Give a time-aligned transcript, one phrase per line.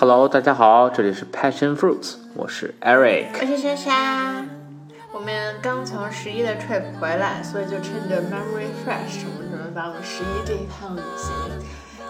[0.00, 3.26] Hello，大家好，这里是 Passion Fruits，我是 Eric。
[3.38, 4.46] 我是莎莎。
[5.12, 11.30] 我们刚从十一的 trip 回来，所以就趁着 memory fresh，我们准备把我们十一这一趟旅行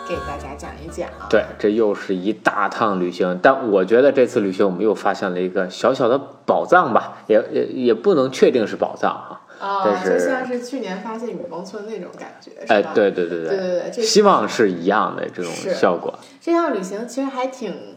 [0.08, 1.10] 给大家讲一讲。
[1.28, 6.16] 对，这又是一大趟旅行，但我觉得这次旅行我们又发现了一个小小的
[6.46, 9.40] 宝藏吧，也也也不能确定是宝藏哈。
[9.40, 9.41] 哦，
[9.84, 12.74] 但是就像是去年发现雨崩村那种感觉，是吧？
[12.74, 16.18] 哎，对对对对对对这希望是一样的这种效果。
[16.40, 17.91] 这趟旅行其实还挺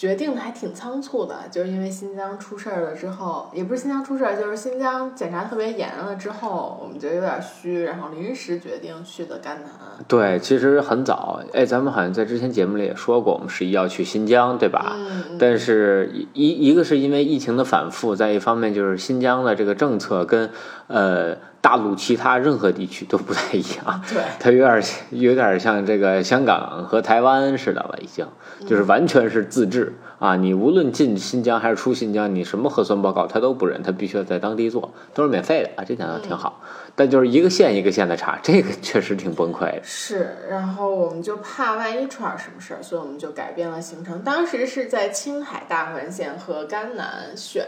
[0.00, 9.70] 决定的，还挺仓促的，就是因为新疆出事儿了之后，也不是新疆出事儿，就是新疆检查特别严了之后，我们觉得有点虚，然后临时决定去的甘南。
[10.08, 14.96] 对，其实很早，哎，咱们好像在之前节目里也说过，我们十一要去新疆，对吧？
[15.38, 20.48] 但是一一个是因为疫情的反复，再一方面就是新疆的这个政策跟
[20.86, 28.26] 呃大陆其他任何地区都不太一样， 对，它有点儿有点儿像这个香港和台湾似的了，已经。
[28.66, 29.94] 就是完全是自治。
[30.20, 30.36] 啊！
[30.36, 36.60] 你无论进新疆还是出新疆，你什么核酸报告他都不认，他必须要在当地做，都是免费的啊，这点倒挺好。
[36.96, 39.80] 但就是一个县一个县的查，这个确实挺崩溃的。
[39.82, 44.22] 是，然后我们就怕万一出点什么事儿，所以我们就改变了行程。
[44.22, 47.66] 当时是在青海大环线和甘南选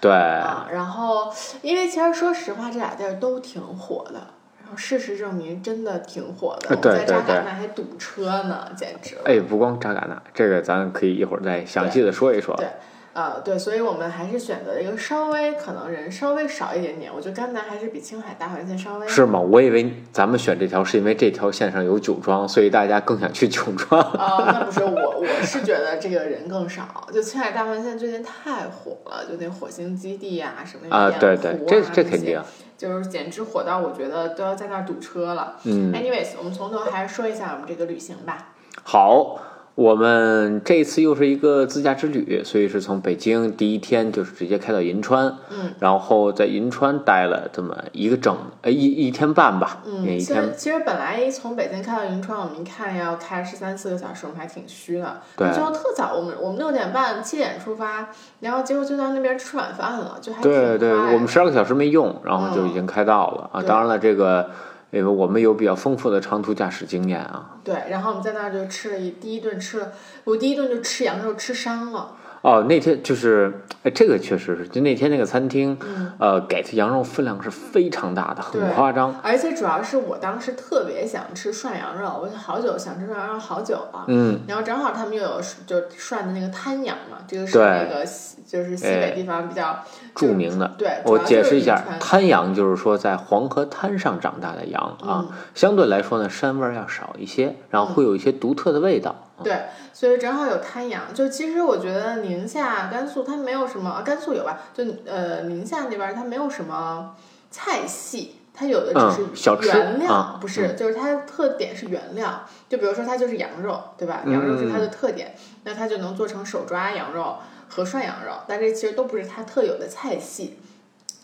[0.00, 4.20] 对，啊，然后因为其实说实话，这俩地儿都挺火的。
[4.62, 6.70] 然后事实证明，真的挺火的。
[6.70, 9.22] 呃对我在扎尕那还堵车呢，简直了。
[9.26, 12.56] 哎，不光扎尕那，这个咱可以一会儿再详细的说一说。
[12.56, 12.66] 对
[13.14, 17.12] 呃，对，所以我们还是选择了一个稍微可能人稍微少一点点。
[17.14, 19.38] 我觉得甘南还是比青海大环线稍微是吗？
[19.38, 24.02] 我以为咱们选这条是因为这条线上有酒庄，所以大家更想去酒庄。
[24.02, 27.06] 啊、 那不是我，我是觉得这个人更少。
[27.12, 32.42] 就青海大环线最近太火了，就那火星基地啊、什么啊，盐对对，这这肯定，
[32.76, 35.54] 就是简直火到我觉得都要在那儿堵车了。
[35.62, 38.54] 嗯，Anyways，我们从头还是说一下我们这个旅行吧。
[38.82, 39.38] 好。
[39.74, 55.20] 我们这次又是一个自驾之旅，所以是从北京第一天就是直接开到银川，嗯，然后在银川待了这么一个整呃一一天半吧，嗯，一天其实其实本来从北京开到银川，我们一看要开十三四个小时，我们还挺虚的。
[55.36, 63.60] 对最后特早，我们我们六点半七点出发，然后结果就到那边吃晚饭了，就还挺对对，我们十二个小时没用，然后就已经开到了、啊。
[63.60, 64.50] 当然了，这个
[64.94, 67.56] 因为我们有比较丰富的长途驾驶经验啊。
[67.64, 72.16] 对，然后我们在那儿就吃了一第一顿吃了，我第一顿就吃羊肉吃伤了。
[72.44, 73.50] 哦，那天就是，
[73.84, 79.18] 哎，这个确实是，就那天那个餐厅，嗯呃，给的羊肉分量是非常大的，很夸张。
[79.22, 84.04] 而且主要是我当时特别想吃涮羊肉，我好久想吃涮羊肉好久了。
[84.08, 89.78] 嗯，然后正好他们又有就涮的那个滩羊嘛，这个是那个西就是西北地方比较
[90.14, 90.70] 著名的。
[90.76, 99.23] 对，我解释一下滩羊就是说在黄河滩上长大的羊啊，嗯相对来说呢，膻味儿要少一些，然后会有一些独特的味道。
[99.42, 101.12] 对，所以正好有滩羊。
[101.12, 104.60] 就其实我觉得宁夏、甘肃它没有什么，啊甘肃有吧？
[104.72, 107.16] 就呃宁夏那边儿它没有什么
[107.50, 112.46] 菜系，它有的只嗯是小原料，啊不是，就是它的特点是原料。
[112.68, 114.22] 就比如说它就是羊肉，对吧？
[114.26, 115.34] 羊肉是它的特点，
[115.64, 117.36] 那它就能做成手抓羊肉
[117.68, 120.58] 和涮羊肉，但这其实都不是它特有的菜系。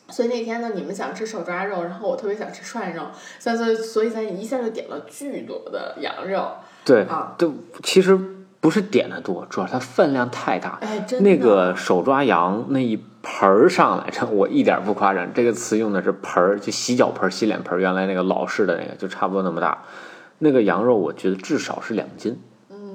[0.08, 3.04] 所以那天呢，你们想吃手抓肉，然后我特别想吃涮肉，
[3.38, 6.54] 所以所以咱一下就点了巨多的羊肉
[6.84, 7.34] 对，啊！
[7.36, 7.48] 对，
[7.82, 8.18] 其实
[8.60, 10.78] 不是点的多，主要它分量太大。
[10.80, 19.82] 哎，真的那个手抓羊那一盆儿上来， 这我一点儿不夸张，这个词用的是盆儿，就洗脚盆儿、洗脸盆儿，原来那个老式的那个就差不多那么大。
[20.38, 22.38] 那个羊肉我觉得至少是两斤，嗯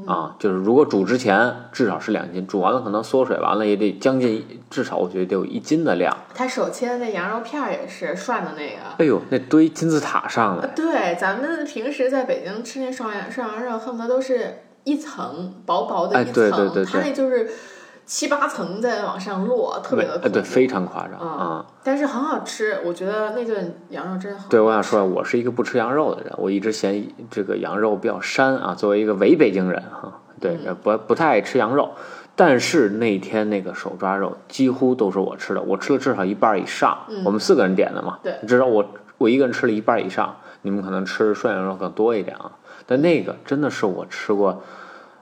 [0.05, 6.16] 啊，就是如果煮之前至少是两斤，煮完了可能缩水完了也得将近，至少我觉得得有一斤的量。
[6.33, 8.81] 他手切的那羊肉片儿也是涮的那个。
[8.97, 17.49] 哎呦，那堆金字塔上了，对，咱们平时在北京吃那涮羊涮羊肉，恨不得都是一层薄薄的哎一层，对对对它对那就是
[18.05, 20.47] 七八层在往上落，特别的哎对，恐怖。
[20.47, 21.66] 非常夸张嗯啊。
[21.83, 24.45] 但是很好吃，我觉得那顿羊肉真好。
[24.49, 28.75] 对，我想说，我是一个不吃羊肉的人，我一直嫌这个羊肉比较膻啊。
[28.75, 31.90] 作为一个伪北京人哈、对，嗯不不太爱吃羊肉。
[32.37, 36.97] 但是那天那个手抓肉几乎都是我吃的，我吃了至少一半儿以上。
[37.07, 38.85] 嗯我们四个人点的嘛，对至少我
[39.17, 42.52] 我一个人吃了一半儿以上，你们可能吃涮羊肉更多一点啊。
[42.85, 44.61] 但那个真的是我吃过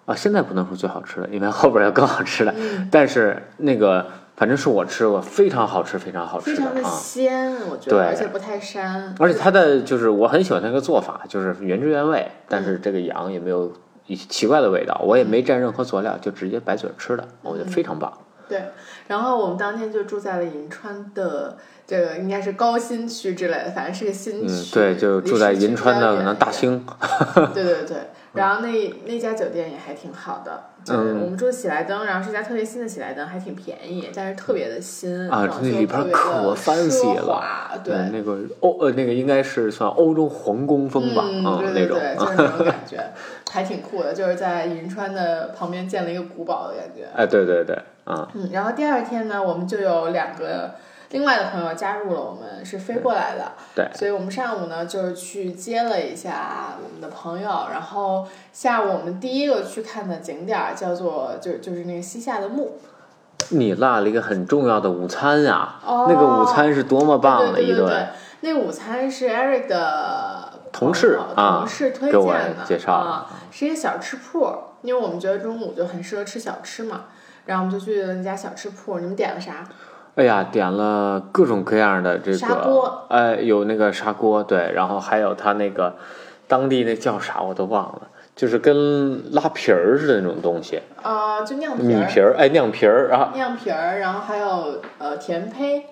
[0.05, 2.53] 啊，现在不能说最好吃的，因为后边有更好吃的。
[2.57, 4.05] 嗯， 但是那个
[4.35, 6.89] 反正是我吃过非常好吃、非常好吃非常的啊。
[6.89, 9.13] 鲜，我觉对得，而且不太膻。
[9.19, 13.71] 而且它的就是我很喜欢那个做法，就是原汁原味，但是这个羊也没有
[14.29, 18.11] 奇怪的味道，我也没蘸任何佐料，就直接白嘴吃的，我觉得非常棒。
[18.49, 18.61] 对，
[19.07, 21.55] 然后我们当天就住在了银川的
[21.87, 26.71] 这个应该是高新区之类的，反正是个新嗯区。，对，就住在银川的可能大兴。
[27.35, 27.97] 兴，对对对，
[28.33, 37.93] 然后那那家酒店也还挺好的，就是嗯我们住喜来登，然后是一家特别新的喜来登，还挺便宜，但是特别的新啊那里边特别可的 fancy 奢华对。
[37.95, 41.43] 嗯那个欧呃那个应该是算欧洲皇宫风吧，嗯，
[41.73, 42.97] 那种对对， 就是那种感觉，
[43.51, 47.07] 还挺酷的，就是在银川的旁边建了一个古堡的感觉。
[47.15, 50.71] 哎，对对对，啊，嗯，然后第二天呢，我们就有两个
[51.13, 53.51] 另外的朋友加入了我们，是飞过来的。
[53.75, 62.79] 对所以我们上午呢就是去接了一下我们的朋友，然后下午我们第一个去看的景点儿叫做就就是那个西夏的墓。
[63.49, 68.07] 你落了一个很重要的午餐呀，哦那个午餐是多么棒的一顿，，
[68.41, 74.49] 那午餐是 Eric 的同事同事推给我荐的，介绍啊，是一个小吃铺，
[74.81, 77.05] 因为我们觉得中午就很适合吃小吃嘛，
[77.45, 78.97] 然后我们就去了那家小吃铺。
[78.99, 79.67] 你们点了啥？
[80.15, 85.95] 哎呀，点了各种各样的这砂个锅，哎，有那个砂锅，对，然后还有他那个
[86.47, 88.01] 当地那叫啥我都忘了，
[88.35, 95.87] 就是跟拉皮儿似的那种东西，呃，就酿皮儿，米皮儿，哎，酿皮儿啊，酿皮儿，然后还有呃甜胚，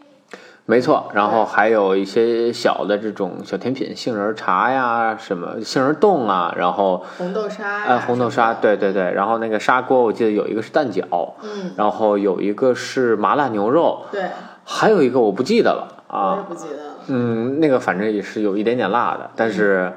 [0.65, 11.03] 没错，然后还有一些小的这种小甜品，杏仁茶呀，什么杏仁冻啊，然后红豆沙呀、哎红豆沙，对对对，然后那个砂锅我记得有一个是蛋饺，
[11.41, 14.29] 嗯，然后有一个是麻辣牛肉，对，
[14.63, 16.93] 还有一个我不记得了我也啊，不记得了。
[17.07, 19.91] 嗯，那个反正也是有一点点辣的，但是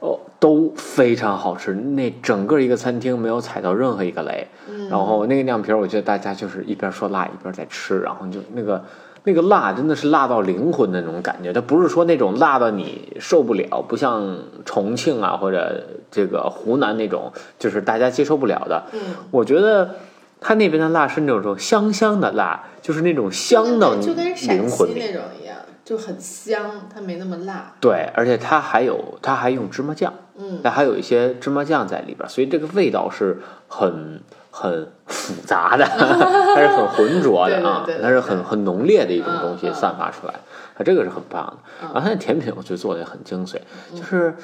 [0.00, 8.84] 哦都非常好吃，那整个一个餐厅没有踩到任何一个雷，嗯，然后那个酿皮儿，我觉得大家就是一边说辣一边在吃，然后就那个
[9.28, 18.84] 那个辣真的是辣到灵魂的那种感觉，它不是说那种辣到你受不了，不像重庆啊或者这个湖南那种，就是大家接受不了的。
[18.94, 19.96] 嗯，我觉得
[20.40, 24.84] 它那边的辣是那种香香的辣，就是那种香到就跟陕西。
[24.96, 27.74] 那种一样，就很香，它没那么辣。
[27.80, 34.22] 对，而且它还有它还用芝麻酱，嗯，它还有一些芝麻酱在里边，所以这个味道是很
[34.60, 40.34] 很复杂的， 它是很浑浊的啊它是很很浓烈的一种东西散发出来，
[40.76, 41.56] 它这个是很棒的。
[41.82, 41.90] 嗯。
[41.94, 43.58] 然后它的甜品我觉得做的也很精髓，
[43.94, 44.34] 就是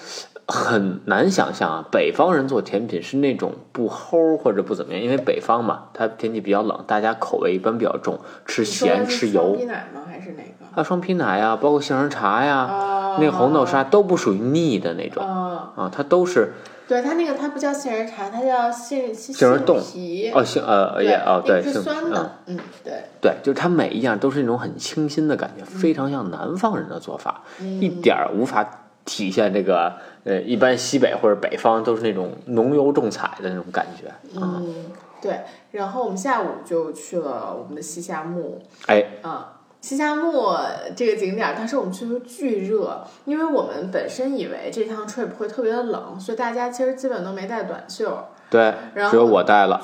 [0.47, 9.55] 很难想象啊，北方人做甜品是那种不齁或者不怎么样，因为北方嘛，它天气比较冷，大家口味一般比较重，吃咸吃油。
[9.55, 10.03] 皮奶吗？
[10.09, 10.81] 还是哪个？
[10.81, 15.25] 啊，双皮奶呀，包括杏仁茶呀，哦，那个红豆沙都不属于腻的那种。
[15.25, 16.53] 哦，啊，它都是
[16.87, 20.31] 对，它那个它不叫杏仁茶，它叫杏杏杏仁冻皮。
[20.35, 28.69] 哦杏呃对也哦对是酸的，嗯，对，对，就是它每一样都是那种很清新的感觉，非常像南方人的做法，嗯一点儿无法
[29.05, 29.95] 体现这个
[30.25, 34.09] 呃一般西北或者北方都是那种浓油重彩的那种感觉
[34.39, 34.87] 啊，嗯，
[35.23, 35.41] 对。
[35.71, 39.53] 然后我们下午就去了我们的西夏墓，哎啊。
[39.85, 40.57] 西夏木
[40.97, 49.79] 这个景点儿，当时我们去的时候巨热，因为我们本身以为这趟 trip 会特别的冷，所以大家其实基本都没带短袖，对然，后只有我带了，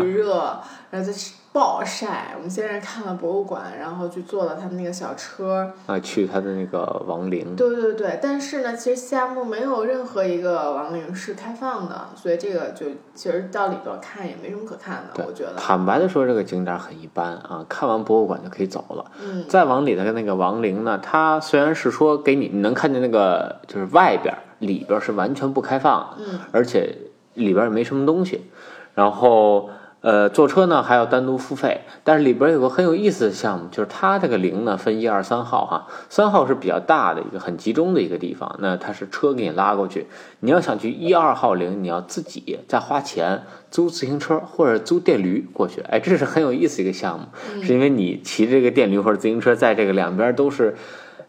[0.00, 0.34] 巨热，
[0.90, 2.32] 然后就是暴晒。
[2.36, 15.54] 我们先是看了博物馆，然后去坐了他们那个小车，啊去他的那个王陵，对对对，但是呢，其实西夏墓没有任何一个王陵是开放的，所以这个就其实到里边看也没什么可看的，我觉得。
[15.56, 19.12] 坦白的说，这个景点很一般啊，看完博物馆就可以走了。
[19.22, 26.98] 嗯，再往里的那个王陵呢，它虽然是说给你你能看见那个就是外边，里边是完全不开放的，嗯而且
[27.34, 28.50] 里边也没什么东西。
[28.94, 29.70] 然后
[30.04, 40.06] 呃，坐车呢还要单独付费，但是里边有个很有意思的项目，就是它这个零呢分一二三号哈，三号是比较大的一个很集中的一个地方，那它是车给你拉过去，
[40.40, 50.76] 你要想去一二号零，你要自己再花钱租自行车或者租电驴过去，哎，这是很有意思一个项目，是因为你骑这个电驴或者自行车，在这个两边都是，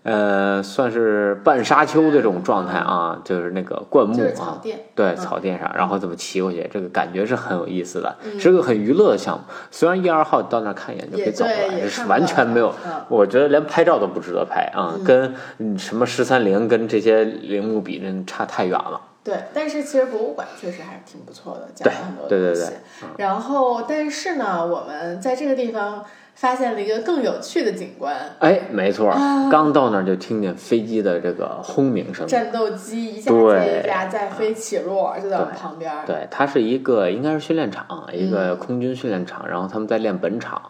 [0.06, 4.62] 呃，算是半沙丘这种状态啊，就是那个灌木啊，
[4.94, 9.44] 对，嗯草甸上，然后怎么骑过去，这个感觉是很有意思的，嗯是个很娱乐的项目。
[9.72, 12.72] 虽然一二号到那儿看一眼就可以走了，对，也是完全没有。
[12.86, 19.02] 嗯我觉得连拍照都不值得拍啊，嗯跟嗯什么十三陵跟这些陵墓比，真差太远了。
[19.24, 22.70] 对，但是其实博物馆确实还是挺不错的，讲了很多对对东西。
[22.70, 29.10] 对嗯然后，但是呢，我们在这个地方发现了一个更有趣的景观，哎，没错
[29.50, 32.27] 刚到那儿就听见飞机的这个轰鸣声。
[32.27, 33.60] 战斗机一架对。
[33.60, 35.92] 接一架在飞起落，就在我们旁边。
[36.06, 38.32] 对，它是一个应该是训练场，一嗯。
[38.32, 40.62] 个空军训练场，然后他们在练本场，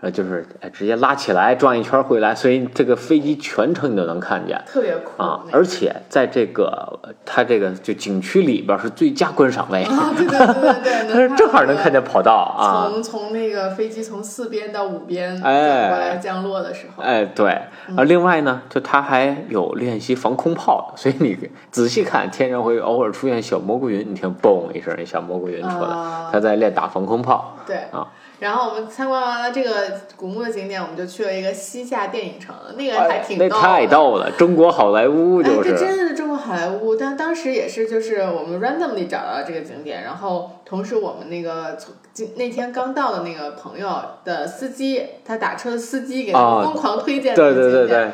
[0.00, 5.40] 呃，就是哎直接拉起来转一圈回来，所以这个飞机全程你都能看见特别酷啊！
[5.52, 11.96] 而且在这个呃它这个就景区里边是最佳观赏位，啊，对对对对对， 它是正好能看见。
[12.04, 12.88] 跑道啊。
[12.92, 21.36] 从从那个飞机从四边到五边哎过来降落的时候，哎，对，嗯而另外呢，就它还有练习防空炮，所以你
[21.70, 27.56] 仔细看，天上会偶尔出现小蘑菇云，你听嘣一声，那小蘑菇云出来，啊它在练打防空炮。
[27.66, 28.06] 对啊。
[28.38, 33.60] 然后我们参观完了这个古墓的景点，我们就去了一个西夏电影城，那个还挺哎那逗。
[33.60, 35.76] 太逗了，中国好莱坞就哎，这。
[35.76, 43.88] 真的是中国好莱坞，但当时也是就是我们 randomly 找到这个景点，然后同时我们那个从今那天刚到的那个朋友
[44.24, 48.10] 的司机，他打车的司机给他疯狂推荐对对对对，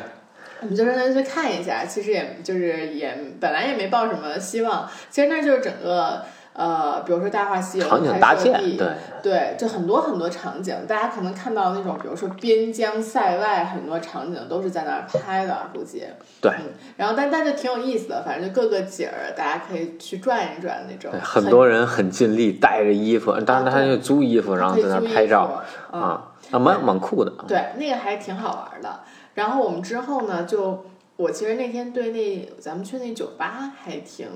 [0.61, 8.87] 我们就让他去看一下，其实也就是也本来也没抱什么希望，其实那就是整个呃，比如说《大话西游》场景搭建，拍摄地对，
[9.23, 16.03] 对，就很多很多场景，大家可能看到那种，比如说边疆塞外很多场景都是在那儿拍的，估计。
[16.39, 16.65] 对嗯，
[16.97, 21.19] 然后但但就挺有意思的，反正就各个景儿，大家可以去转一转那种对。
[21.19, 27.33] 很多人很尽力，带着衣服，当然他就租衣服，然后在那儿拍照啊、啊，啊，蛮蛮酷的。
[27.47, 28.99] 对，那个还挺好玩的。
[29.33, 34.27] 然后我们之后呢，就我其实那天对那咱们去那酒吧还挺，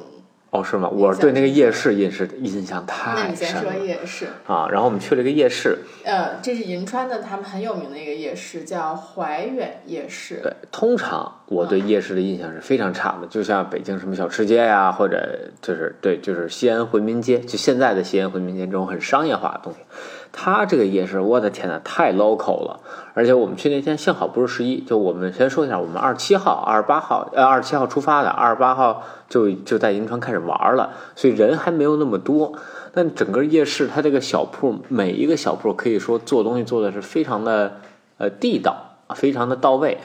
[0.50, 0.88] 哦，是吗？
[0.88, 4.28] 我对那个夜市印是印象太那太你先说深了夜市。
[4.48, 4.68] 啊。
[4.72, 10.40] 然后我们去了一个夜市，呃，这是银川的，他们很有名的一个夜市，叫怀远夜市。
[10.42, 19.80] 对，通常我对夜市的印象是非常差的，就像北京什么小吃街呀、或者就是对，就是西安回民街，就现在的西安回民街这种很商业化的东西。
[20.32, 22.80] 它这个夜市，我的天呐，太 local 了！
[23.14, 32.54] 而且我们去那天幸好不是十一，就我们先说一下，我们二十七号、二十八号，呃，二十七号出发的，二十八号就就在银川开始玩了，所以人还没有那么多。
[32.94, 37.78] 但整个夜市，它这个小铺，每一个小铺可以说做东西做的是非常的
[38.18, 38.76] 呃地道，
[39.16, 39.98] 非常的到位。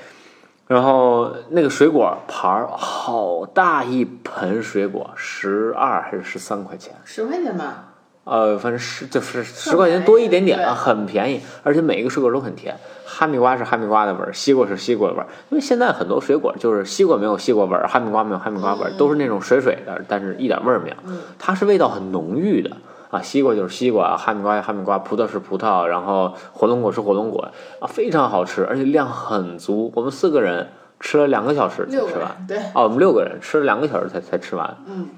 [0.69, 6.95] 然后那个水果盘儿好大一盆水果，十二还是十三块钱？
[7.05, 7.91] 十块钱吧，
[8.25, 12.76] 呃，反正十就是十块钱多一点点啊，很便宜，而且每一个水果都很甜。
[13.05, 15.26] 哈密瓜是哈密瓜的味儿，西瓜是西瓜的味儿。
[15.50, 20.97] 因为现在很多水果就是西瓜没有西瓜味儿，哈密瓜没有哈密瓜味儿，嗯都是那种水水的，但是一点味儿没有。
[21.07, 22.71] 嗯它是味道很浓郁的
[23.11, 27.47] 啊，西瓜就是西瓜，哈密瓜是哈密瓜，葡萄是葡萄，然后火龙果是火龙果
[27.81, 29.93] 啊，非常好吃，而且量很足。
[29.95, 34.76] 我们四个人吃了两个小时才吃完，，对，哦，我们六个人吃了两个小时才才吃完。
[34.87, 35.09] 嗯，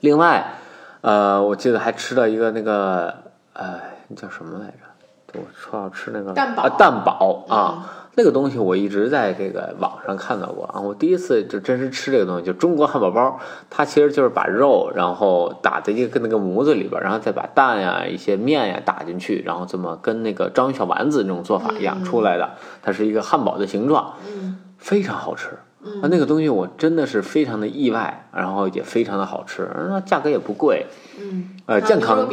[0.00, 0.58] 另外，
[1.08, 3.14] 呃，我记得还吃了一个那个，
[3.54, 5.40] 呃，那叫什么来着？
[5.40, 7.82] 我说要吃那个蛋堡啊，蛋堡啊，嗯
[8.16, 10.78] 那个东西我一直在这个网上看到过啊。
[10.80, 22.50] 我第一次就真实吃这个东西，就中国汉堡包，它其实就是把肉然后打在一个那个模子里边，然后再把蛋呀、一些面呀打进去，然后这么跟那个章鱼小丸子那种做法一样嗯出来的，
[22.82, 25.56] 它是一个汉堡的形状，嗯非常好吃。
[25.82, 26.02] 嗯。
[26.02, 30.86] 啊，那个东西我真的是非常的意外，然后也非常的好吃，那价格也不贵，
[31.18, 32.28] 嗯，呃，健康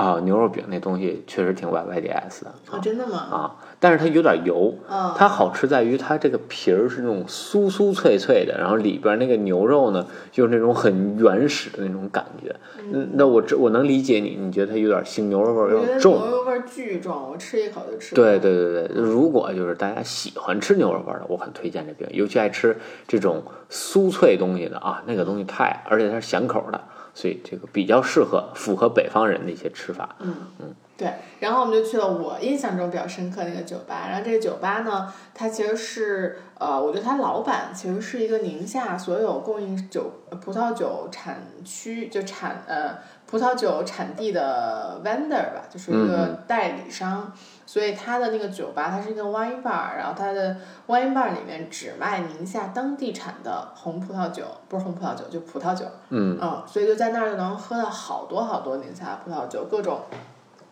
[0.00, 3.18] 啊，牛肉饼那东西确实挺 YYDS 的啊，真的吗？
[3.18, 12.56] 啊，但是它有点油，啊，它好吃在于它这个皮儿是那种酥酥脆脆的，然后里边那个牛肉呢，就是那种很原始的那种感觉。
[12.92, 16.14] 嗯，那我这我能理解你，你觉得它有点腥牛肉味儿有点重。
[16.14, 18.14] 牛肉味儿巨重，我吃一口就吃。
[18.14, 22.74] 对，对对对，如果就是大家喜欢吃牛肉味儿的，我很推荐这饼，尤其爱吃
[23.06, 26.80] 这种酥脆东西的啊，那个东西太，而且它是咸口的，
[27.14, 30.16] 所以这个比较适合符合北方人的一些吃法。
[30.20, 31.12] 嗯嗯，对。
[31.40, 47.32] 然后我们就去了我印象中比较深刻的那个酒吧，然后这个酒吧呢，它其实是呃，我觉得它老板其实是一个宁夏所有供应酒呃葡萄酒产区就产呃葡萄酒产地的 vendor 吧，就是一个代理商。
[47.70, 50.56] 所以它的那个酒吧，它是一个 wine bar，然后它的
[50.88, 55.84] wine bar 里面只卖宁夏当地产的红葡萄酒，不是红葡萄酒，就葡萄酒。
[56.08, 60.00] 嗯嗯，所以就在那儿就能喝到好多好多宁夏葡萄酒，各种，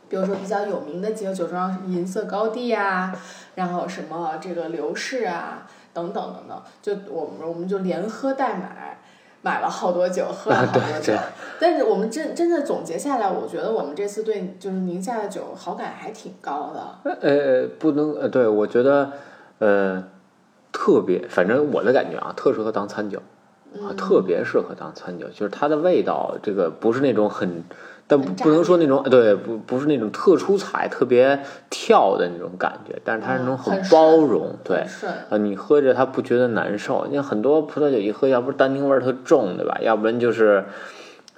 [0.09, 3.17] 比如说比较有名的几个酒庄，银色高地啊，
[3.55, 8.99] 然后什么这个刘氏啊，等等等等，就我们我们就连喝带买，
[9.43, 11.19] 买了好多酒，喝了好多酒对。
[11.61, 17.17] 但是我们真真的总结下来，我觉得我们这次对就是宁夏的酒好感还挺高的。
[17.21, 19.13] 呃，不能呃，对我觉得
[19.59, 20.05] 呃
[20.73, 23.19] 特别，反正我的感觉啊，特适合当餐酒。
[23.75, 27.63] 啊，嗯特别适合当餐酒，就是它的味道，这个不是那种很，
[28.11, 31.39] 但不不能说那种对，不不是那种特出彩、特别
[31.69, 34.79] 跳的那种感觉，但是它是那种嗯很包顺容，对。
[35.29, 37.07] 啊，你喝着它不觉得难受。
[37.11, 39.79] 你看很多葡萄酒一喝，要不是单宁味儿特重，对吧？
[39.83, 40.65] 要不然就是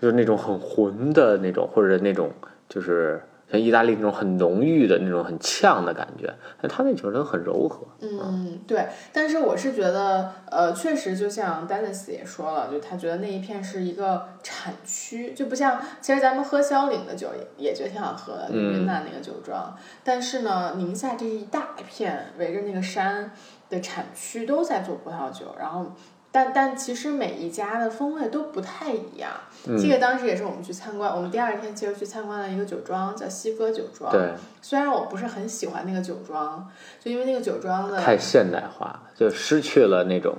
[0.01, 2.31] 就是那种很浑的那种，或者那种
[2.69, 7.87] 就是像意大利那种很浓郁的那种很呛的感觉，但它那酒都很柔和。
[8.01, 8.87] 嗯，对。
[9.13, 17.29] 但是我是觉得，呃，确实就像 Dennis 也说了，就他觉得那一片是一个产区，就不像其实咱们喝萧岭的酒
[17.59, 19.77] 也也觉得挺好喝的，云南那个酒庄。
[20.05, 23.33] 但是呢，宁夏这一大片围着那个山
[23.69, 25.93] 的产区都在做葡萄酒，然后。
[26.33, 29.31] 但但其实每一家的风味都不太一样。
[29.65, 34.13] 这个当时也是我们去参观，我们第二天其实去参观了一个酒庄，叫西哥酒庄。
[34.13, 34.31] 对。
[34.63, 36.67] 虽然我不是很喜欢那个酒庄，
[37.03, 40.37] 就因为那个酒庄的太现代化，就失去了那种。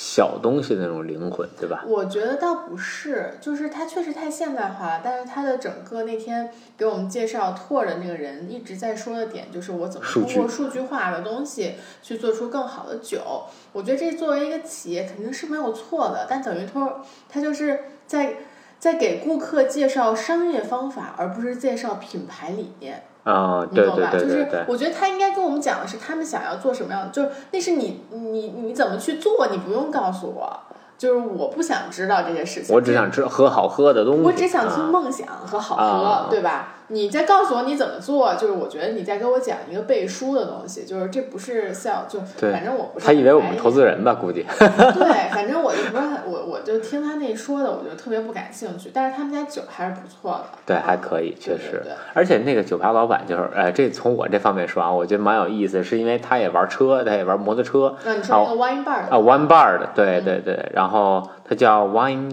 [0.00, 1.82] 小东西那种灵魂，对吧？
[1.84, 5.00] 我觉得倒不是，就是它确实太现代化了。
[5.02, 13.42] 但是它的整个那天给我们介绍拓的那个人一直在说的点，就是我怎么通过数据化的东西去做出更好的酒。
[13.72, 18.36] 我觉得这作为一个企业肯定是没有错的，但等于说他就是在
[18.78, 23.02] 在给顾客介绍商业方法，而不是介绍品牌理念。
[23.28, 30.60] 啊，对对对对，就是我觉得他应该跟我们讲的是他们想要做什么样的，就是那是你你你怎么去做，你不用告诉我。
[30.96, 34.22] 就是我不想知道这些事情，我只想吃喝好喝的东西。
[34.22, 36.77] 我只想听梦想和好喝，对吧？
[36.88, 43.06] 你再告诉我你怎么做，就是我觉得你在给我讲一个背书的东西，就是这不是 sell，就反正我不是。
[43.06, 44.44] 他以为我们投资人吧，估计。
[44.58, 48.90] 对，反正我就不是很我我就听他那说的，我就特别不感兴趣。
[48.92, 50.44] 但是他们家酒还是不错的。
[50.66, 51.80] 对，还可以，确实。
[51.84, 51.92] 对。
[52.14, 57.94] 而且那个酒吧老板就是，呃，这从我这方面说啊，我觉得蛮有意思，是因为他也玩车，他也玩摩托车。
[58.04, 61.28] 那你说那个 wine bar 啊，wine bar 的，对对对，然后。
[61.50, 62.30] 他叫 Wine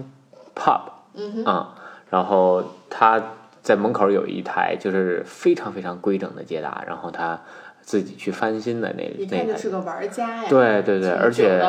[0.54, 0.82] Pub，
[1.14, 1.74] 嗯啊，
[2.10, 3.18] 然后它
[3.66, 7.42] 在门口有一台就是非常非常规整的捷达，然后他
[7.82, 9.58] 自己去翻新的那那台。
[9.58, 10.46] 是个玩家呀。
[10.48, 11.60] 对对对，而且，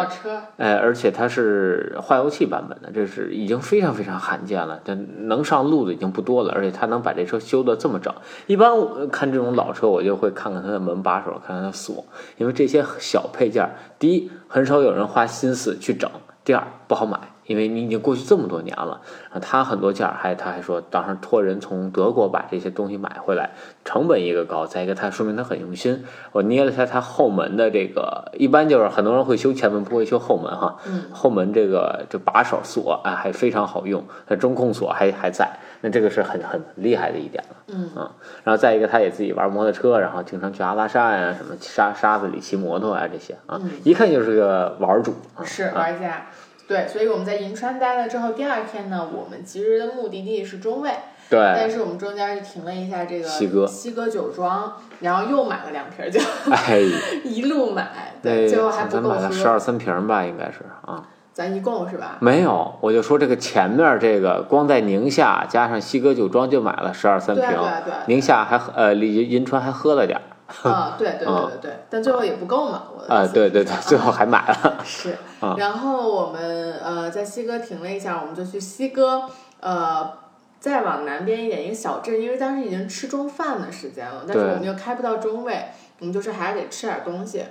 [0.59, 4.79] 哎，而且它是化油器版本的，这是已经非常非常罕见了。
[4.85, 8.15] 它能上路的已经不多了，而且它能把这车修的这么整。
[8.47, 8.71] 一般
[9.11, 12.05] 看这种老车，我就会看看它的门把手，看看它锁，
[12.37, 13.67] 因为这些小配件，
[13.99, 16.11] 第一很少有人花心思去整，
[16.45, 17.19] 第二不好买。
[17.47, 19.01] 因为你已经过去这么多年了，
[19.33, 23.51] 啊，他很多件儿还他还说，当时托人从德国把这些东西买回来，
[23.85, 26.05] 成本一个高，再一个他说明他很用心。
[26.33, 30.77] 我捏了下他后门的这个，一般就是很多人会修前门，不会修后门哈。
[30.87, 31.05] 嗯。
[31.13, 35.49] 后门这个这把手锁啊，还非常好用，它中控锁还还在，
[35.81, 37.57] 那这个是很很厉害的一点了。
[37.69, 37.91] 嗯。
[37.95, 38.11] 啊，
[38.45, 45.15] 然后再一个，他也自己玩摩托车，然后经常去阿拉善啊，什么沙沙子里骑摩托啊这些啊，一看就是个玩主。
[45.45, 46.27] 是玩家。
[46.69, 50.91] 对，所以我们在银川待了之后，第二天呢，我们其实的目的地是中卫，
[51.31, 56.81] 对，但是我们中间就停了一下这个西哥西哥酒庄，然后又买了两瓶酒，哎，
[57.23, 62.17] 一路买，对，最后还不够喝，十二三瓶吧，应该是啊，咱一共是吧？
[62.21, 70.23] 没有，我就说这个前面这个光在宁夏加上西哥酒庄就买了十二三瓶，对对，宁夏还呃离银川还喝了点儿。
[70.63, 74.79] 啊，对对对对对，但最后也不够嘛，我啊，对对对，最后还买了。
[74.85, 75.17] 是，
[75.59, 79.29] 然后我们呃在西哥停了一下，我们就去西哥
[79.61, 80.13] 呃
[80.61, 85.67] 再往南边一点一个小镇，因为当时已经吃中饭的时间了，但是我们又开不到中卫，
[85.99, 87.45] 我们就是还是得吃点东西，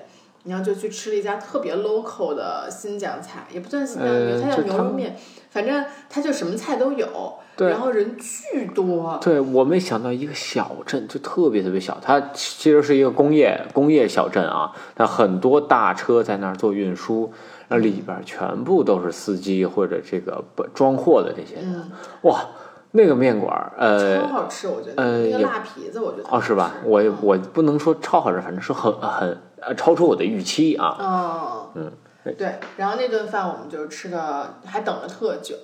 [0.45, 4.07] 然后就去吃了一家特别 local 的新疆菜，也不算新疆
[4.41, 5.15] 菜，它叫牛肉面，
[5.49, 7.07] 反正它就什么菜都有。
[7.57, 17.31] 然后人巨多，对我没想到一个小镇就特别特别小，它其实是一个工业工业小镇啊，那很多大车在那儿做运输，
[17.69, 21.89] 那里边全部都是司机或者这个装货的这些人，
[22.23, 22.45] 哇，
[22.95, 26.71] 那个面馆呃超好吃，我觉得那个辣皮子我觉得哦是吧？
[26.83, 31.91] 我我不能说超好吃，反正是很很呃超出我的预期啊，哦嗯
[32.37, 35.55] 对，然后那顿饭我们就吃的还等了特久。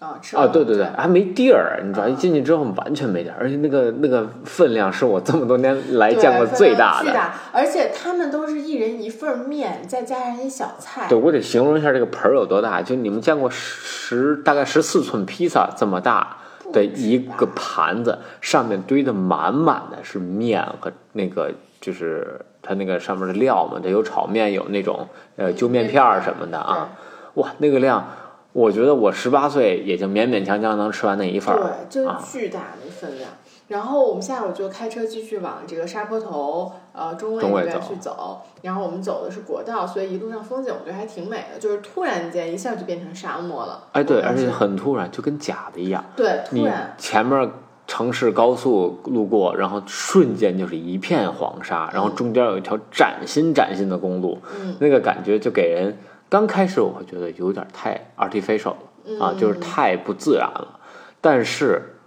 [0.00, 11.08] 啊，吃啊，对对对，还没地儿，你知道，一进去之后完全没地儿，而且那个那个分量是我这么多年来见过最大的，巨大，而且他们都是一人一份面，再加上一些小菜。
[11.08, 16.36] 对，我得形容一下这个盆儿有多大，就你们见过十大概十四寸披萨这么大
[16.72, 26.90] 的一个盘子，上面堆的满满的是面和那个就是它那个上面的料嘛，它有炒面，有那种呃揪面片儿什么的啊，
[27.34, 28.06] 哇，那个量。
[28.52, 33.30] 我觉得我十八岁也就勉勉强强能吃完那一份儿，对，就是巨大的分量。
[33.68, 38.42] 然后我们下午就开车继续往这个沙坡头呃中卫那边去走。
[38.62, 41.60] 然后我们走的是国道，所以一路上风景我觉得还挺美的。
[41.60, 43.84] 就是突然间一下就变成沙漠了。
[43.92, 46.04] 哎，对，而且很突然，就跟假的一样。
[46.16, 47.50] 对，突然前面
[47.86, 55.96] 城市高速路过，然后瞬间就是一片黄沙，然后中间有一条崭新崭新的公路，嗯，那个感觉就给人。
[56.28, 60.78] 刚开始我会觉得有点太 artificial 了啊，就是太不自然了。
[61.22, 61.97] 但是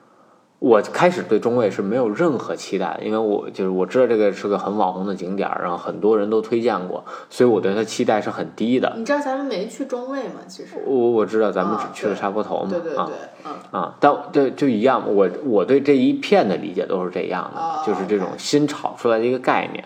[0.62, 8.94] 我开始对中卫是没有任何期待的，因为我就是我知道这个是个很网红的景点，然后很多人都推荐过，所以我对它期待是很低的。
[8.96, 10.42] 你知道咱们没去中卫吗？
[10.48, 13.10] 其实，我我知道咱们只啊去了对沙坡头嘛，对对对，啊
[13.44, 19.84] 嗯，啊，但对就一样，我我对这一片的理解都是这样的，哦就是这种新炒出来的一个概念。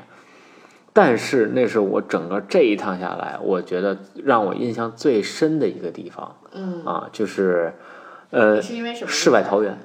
[0.91, 7.73] 但是那是我整个这一趟下来，我觉得让我印象最深的一个地方嗯，啊，就是
[8.31, 9.09] 呃是因为什么？
[9.09, 9.77] 世外桃源，嗯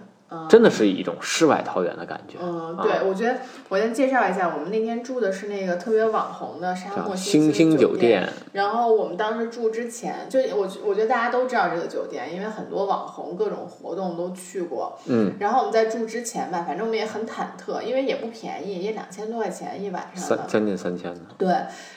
[0.48, 2.38] 真的是一种世外桃源的感觉。
[2.40, 3.36] 嗯，啊对，我觉得
[3.70, 8.20] 我先介绍一下，我们那天住的是那个特别网红的沙漠星星酒店。
[8.20, 14.98] 店，然后我们当时住之前，就我我觉得大家都知道这个酒店，因为很多网红各种活动都去过。
[15.06, 20.24] 嗯，然后我们在住之前吧，反正我们也很忐忑，因为也不便宜，也两千多块钱一晚上。
[20.24, 21.20] 三将近三千呢。
[21.38, 21.54] 对，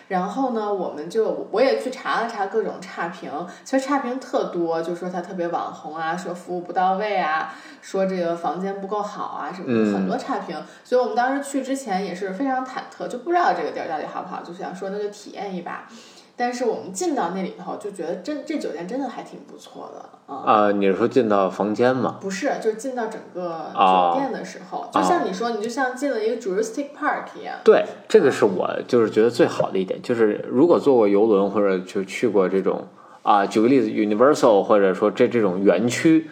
[0.09, 3.31] 然后呢，我们就我也去查了查各种差评，
[3.63, 10.55] 其实差评特多，就说它特别网红啊，说服务不到位啊，说这个房间不够好啊，什么的，嗯很多差评。
[10.83, 15.87] 所以我们当时去之前也是非常忐忑，就不知道这个地儿到底好不好，就想说那就体验一把。
[16.35, 20.41] 但是我们进到那里头，就觉得真这酒店真的还挺不错的啊。
[20.43, 22.17] 啊，你是说进到房间吗？
[22.19, 27.57] 不是，就是进到整个哦酒店的时候，就像你说，你就像进了一个 touristic park 一样。
[27.63, 32.87] 对，这个是我就是觉得最好的一点，就是如果坐过游轮或者就去过这种
[33.21, 36.31] 啊，举个例子，Universal 或者说这这种园区，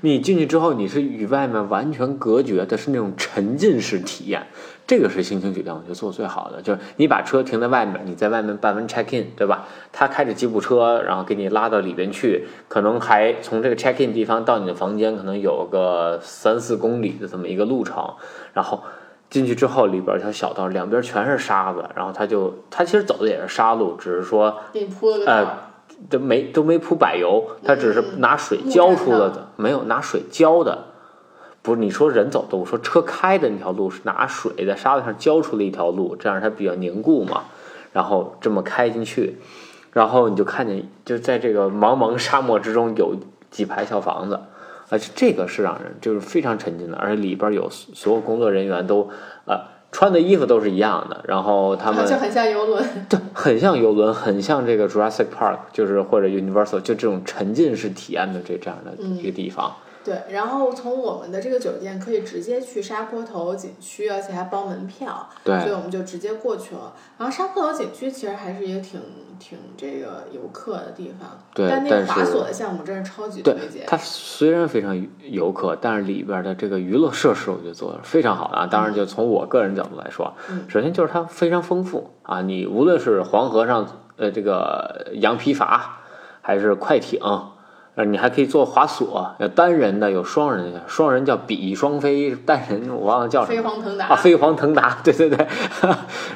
[0.00, 4.46] 你进去之后你是与外面完全隔绝的，是那种沉浸式体验。
[4.86, 9.66] 这个是星星酒店我觉得做的最好的，就是你把车停在外面，你在外面办完 check in，对吧？
[9.92, 18.14] 他开着吉普车，然后给你拉到里边去，可能还从这个 check in 地方到你的房间，可能有个三四公里的这么一个路程，
[18.52, 18.82] 然后。
[19.30, 25.58] 进去之后，里边儿一条小道，两边全是沙子，然后他就他其实走的也是沙路，只是说给你铺了个呃
[26.08, 30.86] 都没都没铺柏油，它只是拿水浇出了的，没有拿水浇的。
[31.62, 37.44] 不是你说人走的，我说车开的那条路是拿水在沙子上浇出了一条路，这样它比较凝固嘛。
[37.92, 39.36] 然后这么开进去，
[39.92, 43.16] 然后你就看见就在这个茫茫沙漠之中有
[43.50, 44.40] 几排小房子，
[44.88, 49.10] 而且这个是让人就是非常沉浸的，而且里边有所有工作人员都
[49.44, 49.60] 呃
[49.92, 52.84] 穿的衣服都是一样的，然后他们就很像游轮。
[53.08, 59.74] 对很像游轮，很像这个 Jurassic Park，就是或者 Universal，就这种沉浸式体验的这这样的一个地方。
[60.02, 66.94] 对，然后从我们的这个酒店可以直接去沙坡头景区，而且还包门票，对所以，我们就直接过去了。
[67.18, 68.98] 然后沙坡头景区其实还是一个挺
[69.38, 73.84] 挺这个游客的地方，对但那个滑索的项目真是超级推荐。
[73.86, 78.66] 它虽然非常游客，但是里边的这个娱乐设施我觉得做的非常好的啊。
[78.66, 82.40] 当然，就从我个人角度来说，嗯首先就是它非常丰富啊。
[82.40, 83.86] 你无论是黄河上
[84.16, 85.78] 呃这个羊皮筏，
[86.40, 87.20] 还是快艇。
[88.00, 90.80] 呃，你还可以做滑索，有单人的，有双人的。
[90.86, 95.46] 双人叫比翼双飞，单人我忘了叫什么飞黄腾达，啊，飞黄腾达，对对对，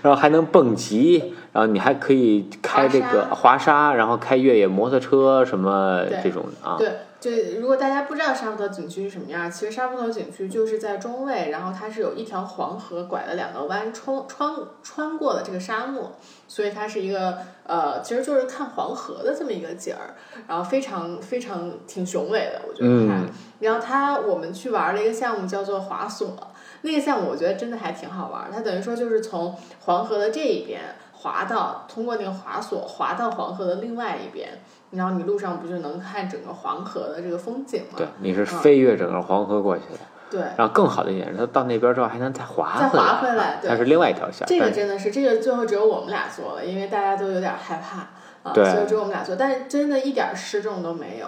[0.03, 6.91] 然后还能蹦极，然后你还可以开这个滑沙，然后开越野摩托车什么这种啊，对，
[7.21, 16.17] 就如果大家不知道沙坡头景区是什么样，其实沙坡头景区就是在中卫，然后它是有一条黄河拐了两个弯穿穿穿过了这个沙漠，
[16.49, 20.17] 所以它是一个呃，其实就是看黄河的这么一个景儿，
[20.49, 23.15] 然后非常非常挺雄伟的，我觉得它。
[23.15, 23.29] 嗯。
[23.61, 26.37] 然后它我们去玩了一个项目叫做滑索，
[26.83, 30.81] 那个项目我觉得真的还挺好玩儿，它等于说就是从黄河的这一边
[31.25, 34.51] 滑到，通过那个滑索滑到黄河的另外一边。
[34.91, 37.95] 然后你路上不就能看整个黄河的这个风景吗？
[37.97, 39.99] 对，你是飞越整个黄河过去的。
[40.31, 44.47] 对，然后更好的一点是，它到那边之后还能再滑再回来，滑回来对它是另外一条线。
[44.47, 51.27] 这个真的是这个最后只有我们俩做了，因为大家都有点害怕啊，对所以只有我们俩做，但是真的一点失重都没有。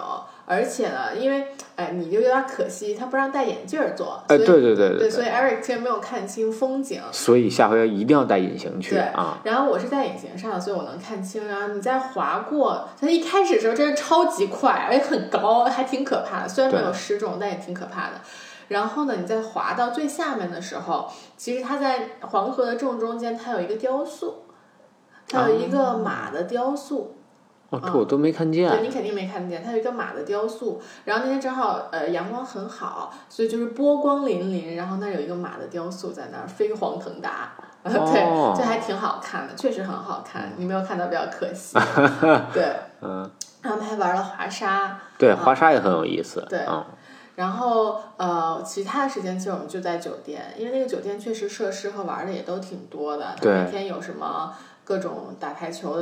[0.49, 7.01] 而且呢，因为哎，你就有点可惜，他不让戴眼镜儿做，哎，对对对对，对所以 Eric 其实没有看清风景。
[7.11, 9.39] 所以下回一定要戴隐形去对啊。
[9.43, 11.45] 然后我是在隐形上，所以我能看清。
[11.49, 16.47] 然后你再划过，它一开始的时候真是超级快，而且很高，还挺可怕的。
[16.47, 18.21] 虽然没有失重，但也挺可怕的。
[18.69, 24.45] 然后呢，你在滑到最下面的时候，其实它在黄河的正中间，它有一个雕塑，
[25.27, 27.16] 它有一个马的雕塑。
[27.69, 28.69] 哦，这我都没看见。
[28.69, 30.81] 对你肯定没看见，它有一个马的雕塑。
[31.05, 34.75] 然后那天正好呃阳光很好，所以就是波光粼粼。
[34.75, 37.51] 然后那儿有一个马的雕塑在那儿飞黄腾达，
[37.83, 40.53] 哦对，这还挺好看的，确实很好看。
[40.55, 41.77] 你没有看到比较可惜。
[42.53, 43.29] 对，嗯，
[43.61, 46.45] 然后还玩了滑沙，对，滑沙也很有意思。
[46.49, 46.85] 对嗯，
[47.35, 53.35] 然后呃其他的时间其实我们就在酒店，因为那个酒店确实设施和玩的也都挺多的。
[53.41, 54.53] 对每天有什么
[54.83, 55.99] 各种打台球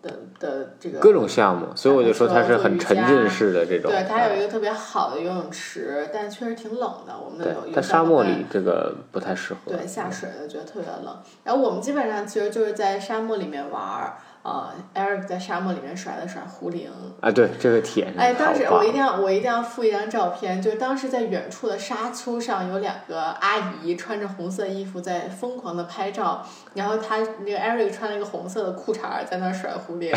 [0.01, 3.91] 的的这个各种项目，所以我就说它是很沉浸式的这种。
[3.91, 7.13] 对，它还有一个特别好的游泳池，但确实挺冷的。
[7.17, 9.71] 我们有在沙漠里这个不太适合。
[9.71, 11.17] 对，下水的觉得特别冷。
[11.43, 14.13] 然后我们基本上其实就是在沙漠里面玩儿。
[14.43, 16.89] 啊，Eric 在沙漠里面甩了甩壶铃。
[17.19, 30.11] 啊，对，这个体验哎，当时我一定要，我一定要附一张照片，就是当时在远处的沙丘上有两个阿姨穿着红色衣服在疯狂的拍照，然后他那个 Eric 穿了一个红色的裤衩在那甩壶铃，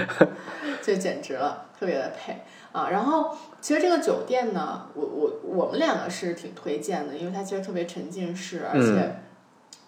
[0.82, 2.88] 就简直了，特别的配啊。
[2.90, 9.16] 然后其实这个酒店呢，我我我们两个是挺推荐的，因为它其实特别沉浸式，而且。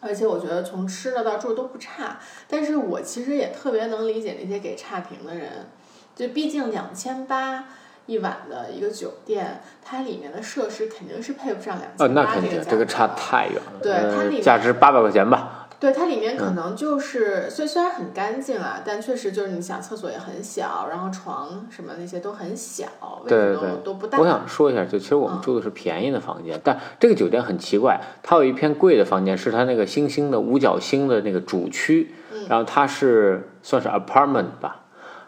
[0.05, 5.49] 而且我觉得从吃的到住都不差，但是我其实也特别能理解那些给差评的人，
[6.17, 7.67] 就毕竟两千八
[8.07, 13.79] 一晚的一个酒店，它里面的设施肯定是配不上两千八这个那肯定，这个差太远了。
[13.81, 15.62] 对，它里价值八百块钱吧。
[15.83, 22.87] 对它里面可能就是，虽虽然很干净啊，但确实就是你想厕所也很小，然后床什么那些都很小，
[23.27, 24.17] 对对都不大。
[24.21, 32.15] 我想说一下，就其实我们住的是便宜的房间，但这个酒店很奇怪，它有一片贵的房间，是它那个星星的五角星的那个主区，
[32.49, 34.83] 然后它是算是 apartment 吧，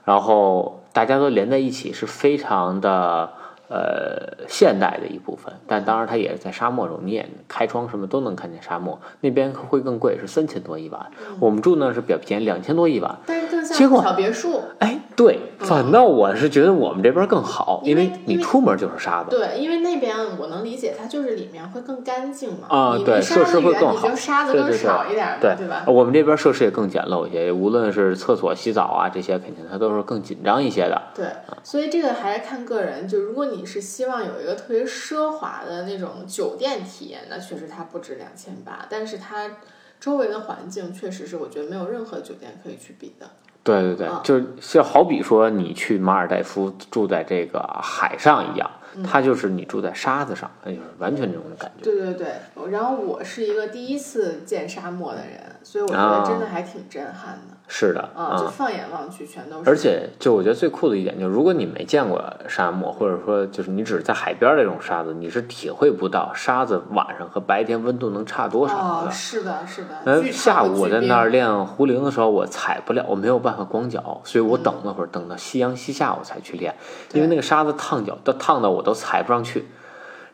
[0.04, 3.28] 然后大家都连在一起，是非常的。
[3.68, 8.98] 呃，现代的一部分，但当然它也是在沙漠中，你也开窗什么都能看见沙漠。
[9.20, 11.00] 那边会更贵，是三千多一晚。
[11.40, 13.18] 我们住呢是比较便宜，两千多一晚。
[13.26, 14.60] 但是更像小别墅。
[14.78, 19.30] 哎，对，反倒我是觉得我们这边更好，因为你出门就是沙子。
[19.30, 22.68] 对，因为那边我能理解，它就是里面会更干净嘛。
[22.68, 25.84] 啊，对，设施会更好，沙子更少一点，对对吧？
[25.86, 31.00] 我们这边设施也更简陋一些，无论是厕所、洗澡啊这些，肯定它都是更紧张一些的。
[31.14, 31.26] 对，
[31.62, 33.08] 所以这个还是看个人。
[33.08, 34.40] 就如果你是希望有。
[34.44, 39.52] 一个特别奢华的那种酒店体验，那确实它不止两千八，但是它
[39.98, 43.26] 周围的环境确实是我觉得没有任何酒店可以去比的。
[43.62, 48.70] 对对对，就像好比说你去马尔代夫住在这个海上一样，
[49.02, 51.82] 它就是你住在沙子上，那就是完全这种感觉。
[51.82, 52.34] 对对对，
[52.70, 57.53] 然后我是一个第一次见沙漠的人，所以我觉得真的还挺震撼的。
[57.66, 59.70] 是的，啊，就放眼望去全都是。
[59.70, 68.80] 而且，就我觉得最酷的一点，就是如果你没见过沙漠，或者说就是你只是在海边那种沙子，你是体会不到沙子晚上和白天温度能差多少的。
[68.80, 70.32] 哦，是的，是的。
[70.32, 76.74] 下午我在那儿练壶铃的时候，我踩不了，我没有办法光脚，所以我等了会儿，等到夕阳西下我才去练，
[77.14, 79.66] 因为那个沙子烫脚，都烫到我都踩不上去。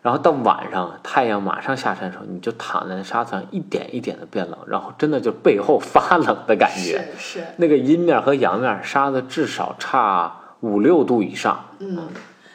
[0.03, 7.07] 然后到晚上，太阳马上下山的时候，你就躺在那沙子上，一点一点的变冷，然后真的就背后发冷的感觉。
[7.19, 7.45] 是是。
[7.59, 11.67] 那个阴面和阳面沙子至少差五六度以上。
[11.81, 12.09] 嗯。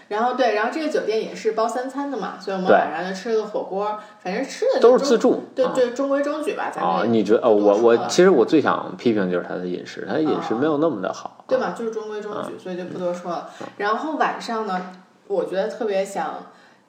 [0.07, 5.43] 然后对，然后这个酒店也是包三餐的嘛，所以我们晚上就吃了个火锅，反正吃的都是自助。
[5.55, 6.91] 对对，中规中矩吧，咱们。
[6.91, 7.41] 哦，你觉得？
[7.41, 11.43] 哦，我我其实我最想批评就是他的饮食，他的饮食没有那么的好。
[11.47, 13.49] 对嘛，就是中规中矩，所以就不多说了。
[13.77, 14.93] 然后晚上呢，
[15.27, 16.33] 我觉得特别想。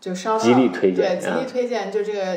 [0.01, 1.91] 就稍极力推荐，对，极力推荐。
[1.91, 2.37] 就这个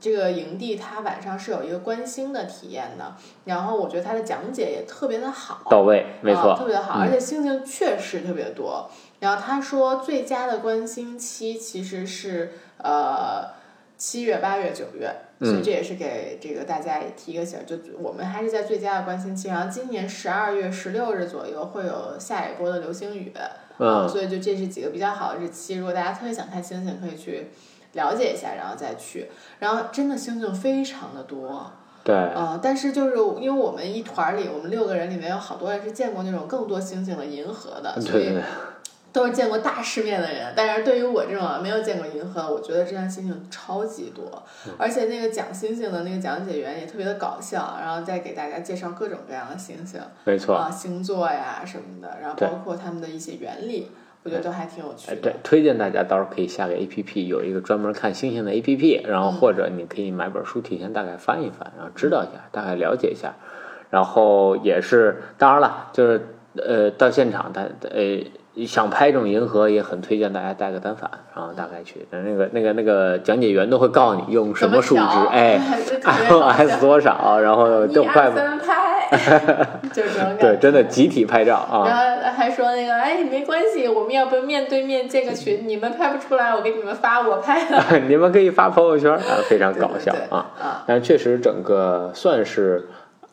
[0.00, 3.16] 这个营地，它晚上是有一个观星的体验的。
[3.44, 8.90] 然后我觉得它的讲解也特别的好，到位，没错，特别的好，而且星星确实特别多。
[9.20, 13.57] 然后他说，最佳的观星期其实是呃
[13.98, 19.48] 七月、八月、九月，所以这也是给这个大家也提个醒，就我们还是在最佳的观星期。
[19.48, 23.32] 然后今年十二月十六日左右会有下一波的流星雨。
[23.80, 27.48] 嗯，所以就这是几个比较好的日期，如果大家特别想看星星，可以去
[27.92, 29.28] 了解一下，然后再去。
[29.58, 31.70] 然后真的星星非常的多，
[32.02, 38.36] 对，啊，但是就是因为我们一团里，我们六个人里面有好多人是见过那种更多星星的银河的，所以。
[39.18, 44.40] 都是见过大世面的人，但是对于我这种没有见过银河，我觉得这样星星超级多，
[44.78, 53.90] 而且那个讲星星的那个讲解员也特别的搞笑，然后再给大家介绍各种各样的星星，没错啊，星座呀什么的，然后包括他们的一些原理，
[54.22, 55.16] 我觉得都还挺有趣的。
[55.16, 63.34] 对，推荐大家到时候可以下个 A P P，有一个专门看星星的 A P P，然后或者你可以买本书，提前大概翻一翻，然后知道一下，大概了解一下，
[63.90, 66.24] 然后也是，当然了，就是
[66.66, 68.22] 呃，到现场他呃。
[68.66, 75.60] 想拍这种银河，也很推荐大家带个单反，然后大概去，那个那个那个讲解员都会告诉你用什么数值，哎，
[76.02, 78.40] iPhone S 多少，然后就快 拍，
[79.92, 81.86] 就这种对，真的集体拍照啊。
[81.86, 90.82] 然后还说那个，哎，没关系，我们要不面对面建个群，你们拍不出来，我给你们发我拍的， 你们可以发朋友圈，啊，非常搞笑啊。
[90.84, 92.88] 但确实整个算是。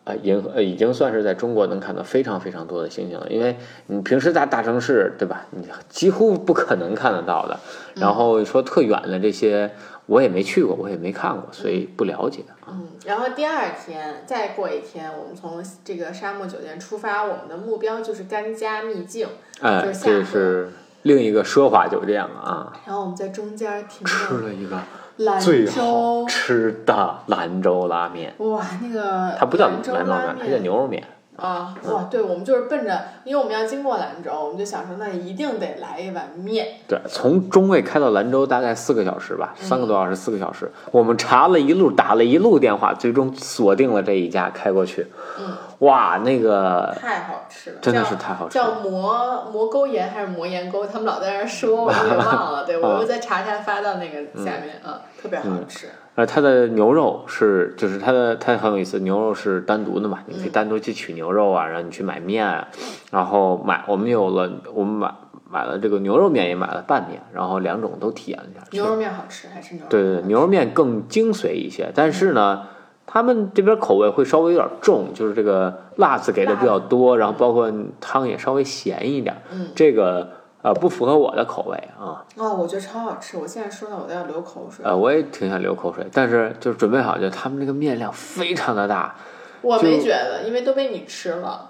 [0.05, 5.45] 啊，银河呃，已经算是在中国能看到非常非常多的星星了，因为你平时在大城市，对吧？
[5.49, 7.59] 你几乎不可能看得到的。
[7.95, 9.71] 然后说特远的这些
[10.05, 12.69] 我也没去过，我也没看过，所以不了解啊。
[12.69, 19.27] 嗯，然后第二天再过一天，我们从这个沙漠酒店出发，我们的目标就是甘加秘境，
[19.61, 20.69] 哎，就是这是
[21.01, 22.73] 另一个奢华酒店了啊！
[22.85, 24.77] 然后我们在中间停吃了了一个
[25.17, 31.03] 兰最好州，吃的兰州拉面，哇，那个它不叫兰州拉面，它叫牛肉面。
[31.37, 36.67] 啊，哇，对，我们就是奔着，因为我们要经过兰州，我们就想说，那一定得来一碗面。
[36.87, 40.71] 对，从中卫开到兰州大概四个小时吧，三个多小时，四个小时。
[40.91, 45.07] 我们查了一路，打了一路电话，最终锁定了这一家，开过去。
[45.39, 48.79] 嗯，哇，那个太好吃了，真的是太好吃了叫。
[48.79, 50.85] 磨磨沟盐还是磨盐沟？
[50.85, 52.63] 他们老在那儿说，我给忘了。
[52.65, 55.89] 对，我 啊会再查查发到那个下面啊，特别好吃。
[56.15, 62.67] 呃，它的牛肉是，就是它的它很有意思，牛肉是单独的嘛，你可以单独去取牛肉啊，然后你去买面啊，
[63.11, 65.13] 然后买我们有了，我们买
[65.49, 68.61] 买了这个牛肉面，也买了拌面，然后两种都体验了一下。
[68.71, 69.89] 牛肉面好吃还是牛肉？
[69.89, 72.63] 对对对，牛肉面更精髓一些，但是呢，
[73.05, 80.29] 他们这边口味会稍微有点重，就是这个辣子给的比较多，然后包括汤也稍微咸一点，嗯，这个
[80.65, 84.83] 呃不符合我的口味啊，哦，我觉得超好吃，我现在说的我都要流口水。
[84.83, 89.15] 呃我也挺想流口水，但是就是准备好，就他们这个面量非常的大，
[89.61, 91.69] 我没觉得，因为都被你吃了。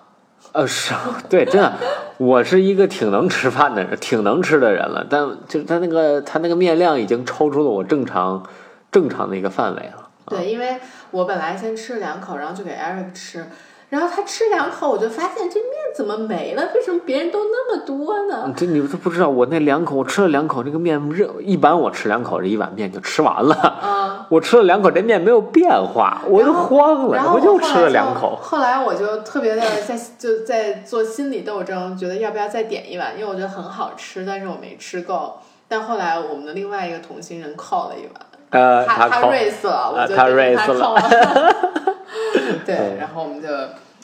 [0.53, 1.73] 呃是啊，对，真的，
[2.17, 8.41] 我是一个挺能吃饭的人，挺能吃的人了，但就是他那个他那个面量已经超出了我正常
[8.89, 10.09] 正常的一个范围了。
[10.27, 10.79] 对，因为
[11.11, 13.45] 我本来先吃了两口，然后就给 Eric 吃，
[13.89, 16.71] 然后他吃两口，我就发现这面怎么没了？
[16.73, 18.51] 为什么别人都那么多呢？
[18.57, 23.55] 这你都不知道，我那两口，我吃了两口，这个面热，一般我吃两口，这一碗面就吃完了。
[23.55, 28.35] 啊、我吃了两口，这面没有变化，我就慌了，我就吃了两口。
[28.41, 35.35] 后来我就特别的在就在做心理斗争，觉得要不要再点一碗，因为我觉得很好吃，但是我没吃够。
[35.67, 41.01] 但后来我们的另外一个同行人靠了一碗，呃，他他，race 了，我呃他就跟 race 他了靠了。
[42.65, 43.47] 对，嗯然后我们就，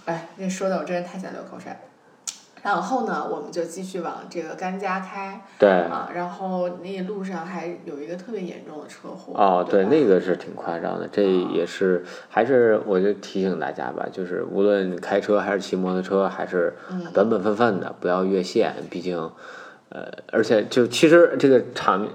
[0.05, 1.71] 哎，那说的我真是太想流口水。
[2.63, 9.33] 然后呢，我们就继续往这个甘家开对，啊，然后那路上还有一个特别严重的车祸。
[9.35, 19.31] 哦，对，吧那个是挺夸张的，这也是还是我就提醒大家吧，就是无论开车还是骑摩托车，还是嗯本本分分的，不要越线，毕竟。
[19.93, 22.09] 呃，而且就其实这个场面，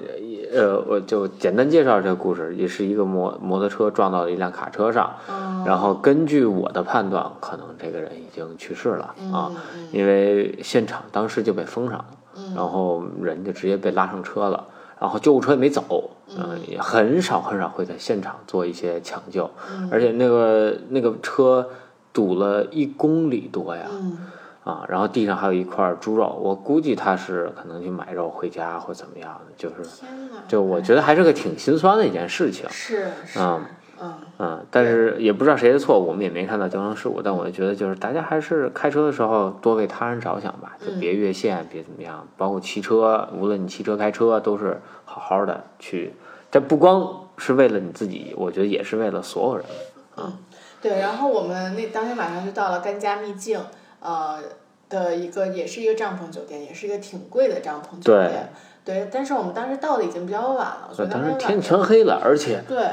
[0.52, 9.50] 呃，我就简单介绍这个故事，也是一个摩摩托车撞到了一辆卡车上，嗯然后根据我的判断，可能这个人已经去世了啊，
[9.90, 12.06] 因为现场当时就被封上了，
[12.36, 14.64] 嗯然后人就直接被拉上车了，
[15.00, 19.88] 然后救护车也没走，嗯，也很少很少会在现场做一些抢救，嗯。
[19.90, 21.68] 而且那个那个车
[22.12, 24.18] 堵了一公里多呀，嗯
[24.66, 29.88] 啊，然后地上还有一块猪肉，我估计他是可能去买肉回家或怎么样的，就是！
[30.48, 33.62] 就我觉得还是个挺心酸的一件事情，是是嗯
[34.00, 46.12] 嗯嗯，但是也不知道谁的错，我们也没看到交通事故，但我觉得就是大家还是开车的时候多为他人着想吧，就别越线，别怎么样，包括骑车，无论你骑车开车，都是好好的去，
[46.50, 49.64] 这不光是为了你自己，我觉得也是为了所有人。
[50.16, 50.32] 嗯
[50.82, 53.58] 对，然后我们那当天晚上就到了甘家秘境，
[54.00, 54.38] 呃
[54.88, 58.50] 的一个也是一个帐篷酒店，也是一个挺贵的帐篷酒店。
[58.84, 62.86] 对，但是我们当时到的已经比较晚了，所以当时天全黑了，而且对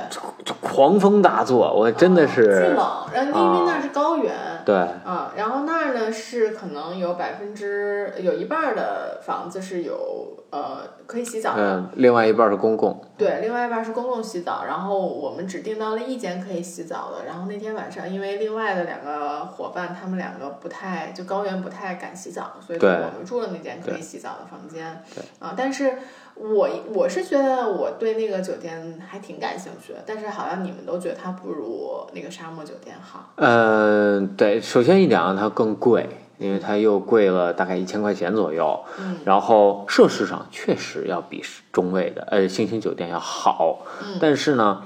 [0.44, 4.34] 这狂风大作，我真的是巨，冷，然后因为那是高原。
[4.66, 17.26] 对，啊，然后那儿呢是可能有百分之有一半儿的房子是有呃可以洗澡的，嗯，另外一半是公共，对，另外一半儿是公共洗澡，然后我们只订到了一间可以洗澡的。
[17.26, 25.04] 然后那天晚上，因为另外的两个伙伴，他们两个不太就高原不太敢洗澡，所以对我们住了那间可以洗澡的房间。
[25.14, 25.98] 对啊，但是
[26.36, 33.32] 我我是觉得我对那个酒店还挺感兴趣的，但是好像你们都觉得它不如那个沙漠酒店好。
[33.36, 44.84] 嗯，对，首先一讲它更贵，因为它又贵了大概一千块钱左右，嗯然后设施上确实要比中卫的呃星星酒店要好，嗯但是呢，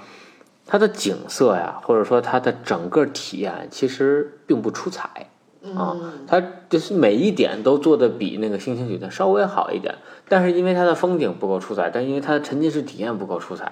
[0.66, 5.28] 它的景色呀，或者说它的整个体验其实并不出彩。
[5.76, 9.94] 啊嗯，它就是每一点都做的比那个星星酒店稍微好一点，
[10.30, 13.72] 但是因为它的风景不够出彩，但因为它的沉浸式体验不够出彩，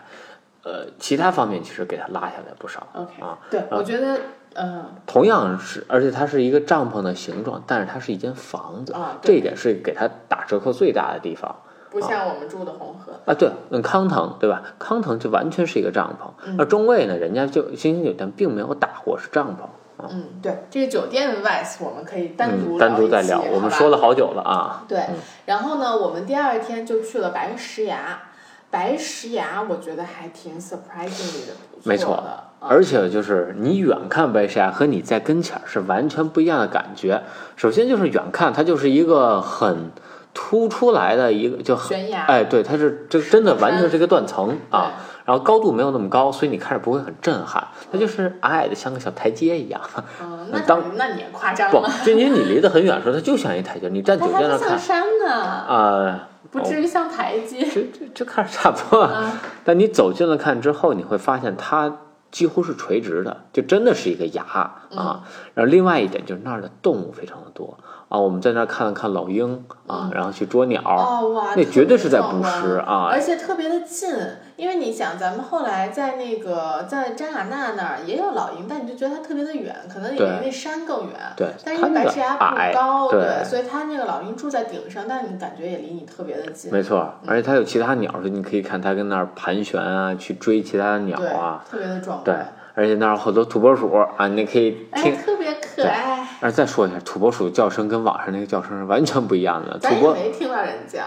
[0.64, 2.88] 呃，其他方面其实给它拉下来不少。
[2.94, 4.20] OK，啊对，我觉得
[4.54, 11.56] 嗯同样是，而且它是一个帐篷的形状，但是它是一间房子，啊，这一点是给它打折扣最大的地方
[11.92, 13.14] 不像我们住的红河。
[13.26, 13.34] 啊。
[13.34, 14.64] 对，嗯，康腾对吧？
[14.80, 19.68] 康腾就完全是一个帐篷，嗯而中卫呢，人家就星星酒店并没有打过是帐篷。
[20.12, 24.84] 嗯，对，这个酒店的 vice 我们可以单独嗯，单独再聊，我们说了好久了啊。
[24.88, 25.00] 对，
[25.46, 28.24] 然后呢，我们第二天就去了白石崖。
[28.72, 32.34] 白石崖我觉得还挺 surprisingly 的不错的，没错嗯
[32.68, 37.22] 而且就是你远看白石崖和你在跟前儿是完全不一样的感觉。
[37.56, 39.92] 首先就是远看，它就是一个很
[40.34, 44.94] 突出来的一个就很悬崖哎，对，它是这真的完全是一个断层啊。
[45.26, 49.82] 对然后高度没有那么高，所以你看着不会很震撼，它就是矮矮的像个小台阶一样。
[50.22, 57.66] 嗯，那当你那你也夸张了不，，就因为你离得很远的时候，它就像一台阶，你站久它还不在那看像山呢，啊，不至于像台阶。
[57.66, 59.02] 这这这看着差不多。
[59.02, 61.98] 啊，但你走近了看之后，你会发现它
[62.30, 65.24] 几乎是垂直的，就真的是一个崖啊。
[65.56, 67.80] 然后另外一点就是那儿的动物非常的多
[68.16, 74.10] 啊，我们在那儿看了看老鹰啊，然后去捉鸟，哦哇，那绝对是在捕食啊而且特别的近，
[74.56, 81.14] 因为你想，咱们后来在那个在扎尕那那儿也有老鹰，但你就觉得它特别的远，可能也对离那山更远。
[81.36, 86.72] 对，但是因为白石崖不高，对所以它那个老鹰住在顶上，但你感觉也离你特别的近。
[86.72, 92.46] 没错，而且它有其他鸟，所以你可以看它跟那儿盘旋啊，去追其他的鸟对啊，，特别的壮观对。，
[92.76, 95.18] 而且那儿好多土拨鼠啊，你可以哎，听。
[95.18, 96.25] 特别可爱。
[96.42, 99.78] 而再说一下，土拨鼠的叫声跟网上那个叫声是完全不一样的。
[99.80, 101.04] 土拨没听到人叫，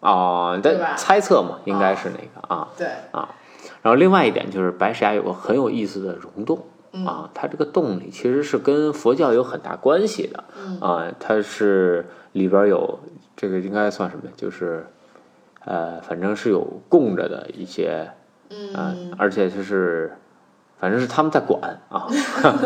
[0.00, 2.68] 哦，但猜测嘛，应该是那个啊。
[2.76, 3.28] 对啊，
[3.82, 12.98] 然后另外一点就是白石崖有个很有意思的溶洞嗯啊，它这个洞里其实是跟佛教有很大关系的嗯啊，它是里边有
[13.36, 14.24] 这个应该算什么？
[14.36, 14.86] 就是
[15.64, 18.10] 呃，反正是有供着的一些，
[18.50, 20.16] 嗯，而且就是
[20.82, 22.08] 反正是他们在管啊，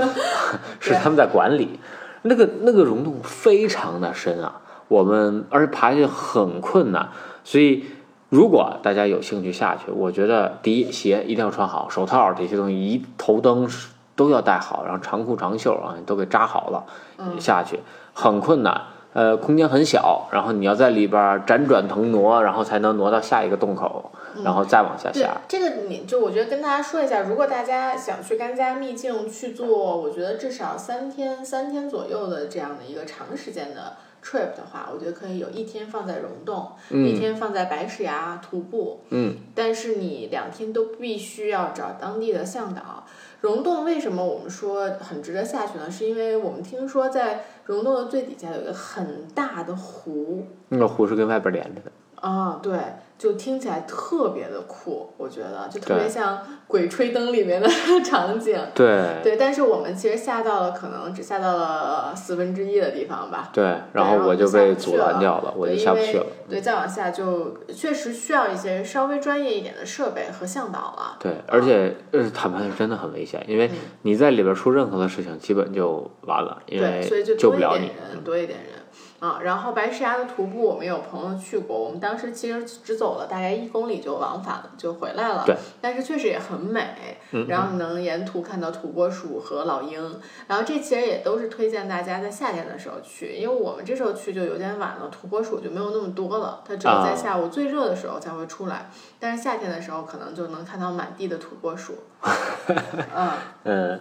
[0.81, 1.79] 是他们在管理。
[2.23, 7.11] 那个那个溶洞非常的深啊，我们而且爬下去很困难，
[7.45, 7.85] 所以
[8.31, 13.69] 如果大家有兴趣下去，我觉得第一鞋一定要穿好，手套这些东西一头灯
[14.17, 16.85] 都要戴好，然后长裤长袖啊都给扎好了，
[17.19, 17.81] 嗯下去
[18.15, 18.81] 很困难。
[19.13, 24.11] 呃，空间很小，然后你要在里边儿辗转腾挪，然后才能挪到下一个洞口，
[24.45, 25.37] 然后再往下对下。
[25.49, 43.05] 这个你就我觉得跟大家说一下，如果大家想去甘家秘境去做，我觉得至少三天三天左右的这样的一个长时间的 trip 的话，我觉得可以有一天放在溶洞，一天放在白石崖徒步，嗯，但是你两天都必须要找当地的向导。
[43.43, 45.89] 溶洞为什么我们说很值得下去呢？
[45.89, 51.93] 是因为我们听说在溶洞的最底下有一个很大的湖，那个湖是跟外边连着的。
[52.17, 52.77] 啊，对，
[53.19, 56.37] 就听起来特别的酷，我觉得就特别像
[56.67, 57.69] 《鬼吹灯》里面的
[58.05, 58.59] 场景。
[58.75, 63.51] 对对，但是我们其实下到了，可能只下到了四分之一的地方吧。
[63.53, 66.27] 对，然然后后我就被阻拦掉了，我就下不去了。
[66.49, 71.17] 对，再往下就确实需要一些稍微专业一点的设备和向导了。
[71.19, 73.71] 对，而且呃，坦白说真的很危险，因为
[74.03, 77.87] 你在里边出任何的事情，基本就完了，因对，所以为救不了你。
[77.87, 78.73] 点人，多一点人
[79.21, 79.41] 啊。
[79.43, 85.45] 然后白石崖的徒步，我们有朋友去过，我们当时其实只走了大概一公里就往返了，就回来了。
[85.47, 90.21] 对，但是确实也很美，嗯然后你能沿途看到土拨鼠和老鹰。
[90.47, 98.91] 然后这其实也都是推荐大家在夏天的时候去，因为我们这时候去就有点晚了，土拨鼠就没有那么多了，它只有在啊下午最热的时候才会出来。
[99.19, 101.95] 但是夏天的时候可能就能看到满地的土拨鼠。
[102.23, 103.33] 嗯。
[103.65, 104.01] 嗯。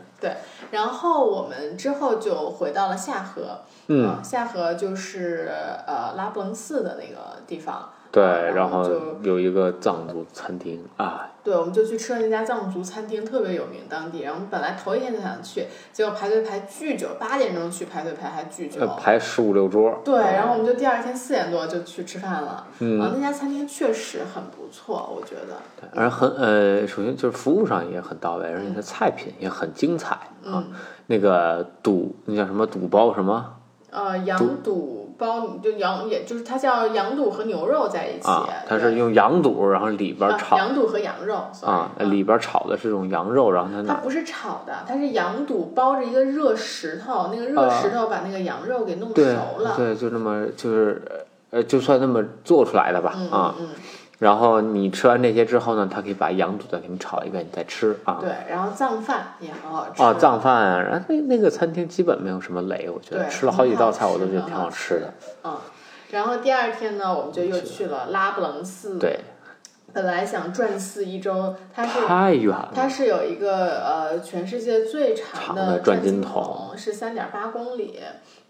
[0.72, 5.48] 然后我们之后就回到了下河，嗯，呃下河就是
[5.86, 14.22] 呃拉卜楞寺的那个地方，对，然后就有一个藏族餐厅啊，对，我们就去吃了那家藏族餐厅，特别有名当地。
[14.22, 18.88] 然后我们本来头一天就想去，结果排队排巨久，八点钟去排队排还巨久呃。
[18.96, 20.02] 排十五六桌。
[20.04, 22.66] 对，然后我们就第二天四点多就去吃饭了。
[22.80, 25.62] 嗯啊，那家餐厅确实很不错，我觉得。
[25.80, 30.66] 对而很呃，首先就是服务上也很到位，而且它菜品也很精彩啊。
[30.66, 30.72] 嗯，
[31.06, 33.54] 那个肚那叫什么肚包什么
[33.92, 38.28] 呃，羊肚包就羊，也就是它叫羊肚和牛肉在一起。
[38.28, 38.48] 啊？
[38.68, 49.74] 它是用羊肚，然后里边啊炒羊肚和羊肉啊，里边炒的是这种羊肉，然后它那它不是炒的，它是羊肚包着一个热石头，那个热石头把那个羊肉给弄熟了。
[49.76, 51.02] 对，就那么就是
[51.52, 53.56] 呃，就算那么做出来的吧嗯啊。
[53.60, 53.70] 嗯
[54.18, 58.30] 然后你吃完这些之后呢，它可以把羊肚再给你炒一遍，你再吃啊嗯，。
[58.30, 60.02] 对，然后藏饭也很好吃。
[60.02, 65.14] 啊，藏饭啊，然后那那个餐厅基本没有什么雷，我觉得吃了好几道菜，我都觉得挺好吃的。
[65.44, 65.58] 嗯，
[66.12, 69.20] 然后第二天呢，我们就又去了拉卜楞寺。，对，
[69.92, 72.72] 本来想转寺一周，它是太远了。
[72.74, 78.00] 它是有一个呃全世界最长长的转经筒是三点八公里。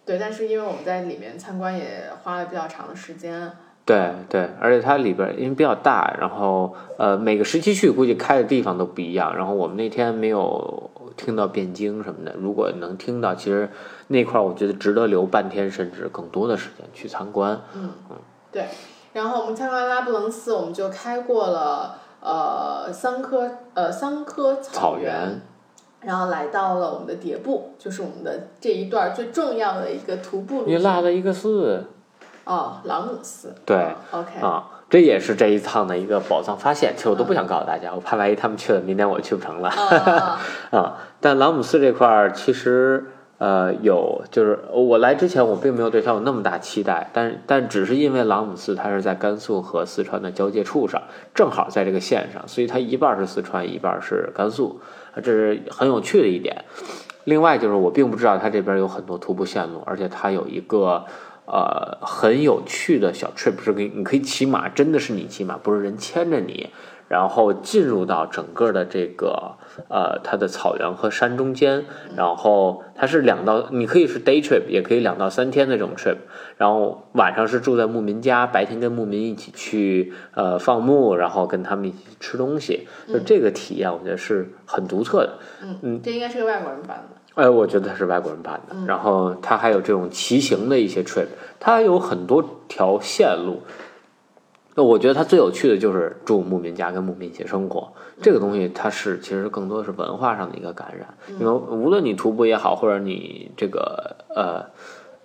[0.05, 3.51] 对，但是因为我们在里面参观也花了比较长的时间。
[3.86, 9.36] 对对，而且它里边儿因为比较大，然后呃每个时期去估计开的地方都不一样。
[9.36, 13.70] 然后我们那天没有听到汴京什么的，如果能听到，其实
[14.08, 17.62] 那块儿我觉得值得留半天甚至更多的时间去参观。
[17.76, 18.16] 嗯嗯，
[18.52, 18.66] 对。
[19.14, 25.42] 然后我们参观拉卜楞寺，我们就开过了呃桑科呃桑科草原，原，
[26.02, 30.82] 然后来到了我们的迭部，就是我们的这一段最重要的一个徒步路你线。
[30.82, 31.86] 落了一个寺
[32.46, 33.54] 哦，朗姆寺。
[33.66, 33.78] 对
[34.12, 34.39] 哦，OK。
[34.39, 36.93] 啊，这也是这一趟的一个宝藏发现。
[36.96, 39.70] 其实我都不想告诉大家，我怕万一他们去了，明年我去不成了。
[39.70, 40.39] 啊
[40.72, 43.06] 啊，但朗姆寺这块儿其实
[43.39, 51.02] 呃有，就是我来之前我并没有对它有那么大期待，但是但只是因为朗姆寺它是在甘肃和四川的交界处上，
[51.34, 54.80] 正好在这个线上，所以它一半儿是四川，一半儿是甘肃，
[55.16, 56.64] 啊这是很有趣的一点。
[57.24, 61.04] 另外就是我并不知道它这边有很多徒步线路，而且它有一个。
[61.48, 66.70] 呃，很有趣的小 trip 是可以，你可以骑马，真的是你骑马，不是人牵着你，
[67.08, 71.86] 然后进入到整个的这个呃它的草原和山中间，
[72.16, 76.18] 然后它是两到，你可以是 day trip，也可以两到三天的这种 trip，
[76.58, 85.38] 然后晚上是住在牧民家，白天跟牧民一起去呃放牧，然后跟他们一起吃东西，就这个体验我觉得是很独特的。
[85.62, 87.14] 嗯，嗯这应该是个外国人办的。
[87.36, 88.76] 哎，我觉得它是外国人办的。
[88.88, 91.28] 然后它还有这种骑行的一些 trip，
[91.60, 93.62] 它有很多条线路。
[94.78, 101.14] 那我觉得它最有趣的就是住牧民家跟牧民一起生活，这个东西它是其实更多的是文化上的一个感染。
[101.40, 104.66] 因为无论你徒步也好，或者你这个呃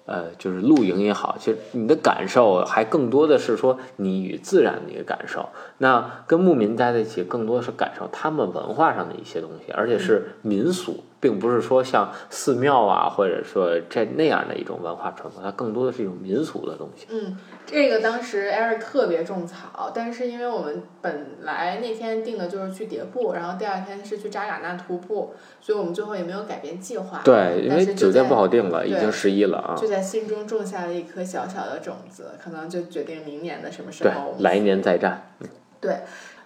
[0.07, 5.49] 呃就是露营也好，其实你的感受还更多的是说你与自然的一个感受。
[5.79, 17.07] 那跟牧民待在一起，更多的是感受他们文化上的一些东西，而且是民俗，并不是说像寺庙啊，或者说这那样的一种文化传统，它更多的是一种民俗的东西。
[17.11, 27.21] 嗯，这个当时 Eric 特别种草，但是因为我们本来那天定的就是去迭部，然后第二天是去扎尕那徒步，所以我们最后也没有改变计划。
[27.23, 29.77] 对，因为酒店不好定了，已经十一了啊。
[29.77, 35.35] 就在心中种下了一颗小小的种子，可能就决定明年的什么时候来年再战。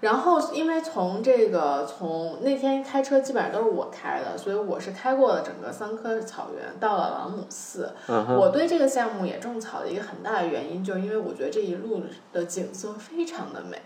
[0.05, 7.91] 然后，因为从这个从那天开车基本上都是我开的，所以我是开过了整个桑科草原，到了朗姆寺。
[8.07, 12.03] 我对这个项目也种草的一个很大的原因，就是因为我觉得这一路
[12.35, 13.79] 的景色非常的美。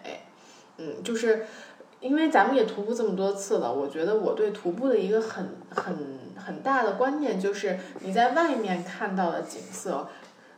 [0.78, 1.46] 嗯，就是
[2.00, 10.08] 因为咱们也徒步这么多次了，我觉得我对徒步的一个很很很大的观念就是你在外面看到的景色。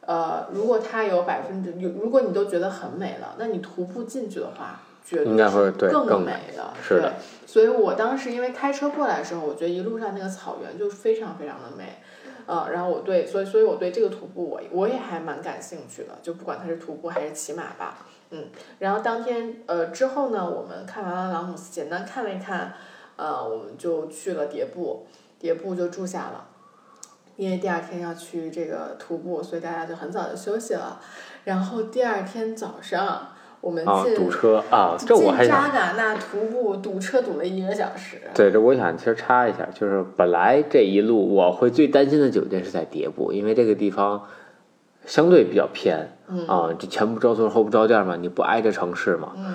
[0.06, 4.80] 呃，如果它有百分之，有如果你都觉得很美了，那你徒步进去的话，
[5.10, 6.72] 绝应该会对更美的。
[6.80, 12.00] 是的，所以我当时因为开车过来的时候，我觉得一路上那个草原就非常非常的美。
[12.46, 17.98] 呃，然后我对，所以所以我对这个徒步我我也还蛮感兴趣的，就不管它是徒步还是骑马吧，
[18.30, 18.46] 嗯。
[18.78, 22.72] 然后当天呃之后呢，我们看完了朗姆斯，简单看了一看，
[23.16, 25.06] 呃，我们就去了迭部，
[25.40, 26.46] 迭部就住下了。
[27.36, 31.00] 因为第二天要去这个徒步，所以大家就很早就休息了。
[31.44, 33.28] 然后第二天早上，
[33.60, 38.20] 我们啊，堵车啊，这我还扎尕那徒步，堵车堵了一个小时。
[38.34, 44.22] 对，这我想其实插一下，就是本来这一路我会最担心的酒店是在迭部，因为这个地方
[45.04, 49.54] 相对比较偏嗯啊，这前不着村后不着店嘛，你不挨着城市嘛，嗯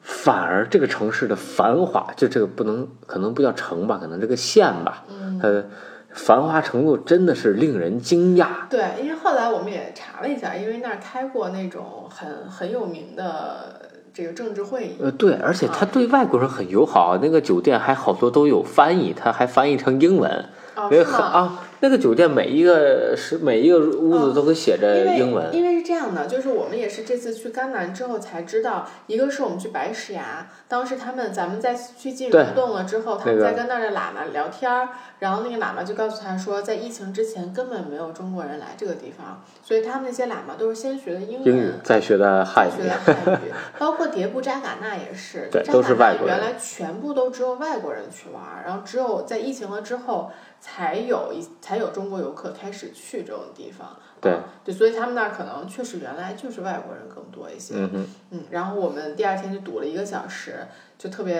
[0.00, 5.66] 反而这个城市的繁华，就这个不能可能不叫城吧，可能这个县吧，嗯，它的
[6.14, 8.46] 繁华程度真的是令人惊讶。
[8.70, 14.96] 对，因为后来我们也查了一下，因为那儿开过那种很很有名的这个政治会议。
[15.02, 20.30] 呃，对，而且他对外国人很友好，那个酒店还好多都有翻译，他还翻译成英文，
[20.76, 21.02] 哦，因为？
[21.02, 25.54] 很啊，那个酒店每一个是每一个屋子都会写着英文。
[25.54, 41.46] 因为是这样的，就是我们也是这次去甘南之后才知道，一个是我们去白石崖，当时他们咱们在去进对溶洞了之后，他们在跟那儿的喇嘛聊天儿，然后那个喇嘛就告诉他说，在疫情之前根本没有中国人来这个地方，所以他们那些喇嘛都是先学的英文。
[41.46, 50.30] 英语再学的汉语学的，汉语， 包括迭部扎尕那也是，对扎都是外国人原来全部都只有外国人去玩儿，然后只有在疫情了之后，
[50.64, 53.86] 才有一才有中国游客开始去这种地方。
[54.18, 57.74] 对啊对，所以他们那儿可能确实原来就是外国人更多一些。
[57.76, 61.36] 嗯哼，嗯，然后我们第二天就堵了一个小时，就特别，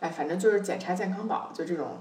[0.00, 1.98] 哎，反正就是检查健康宝，就这种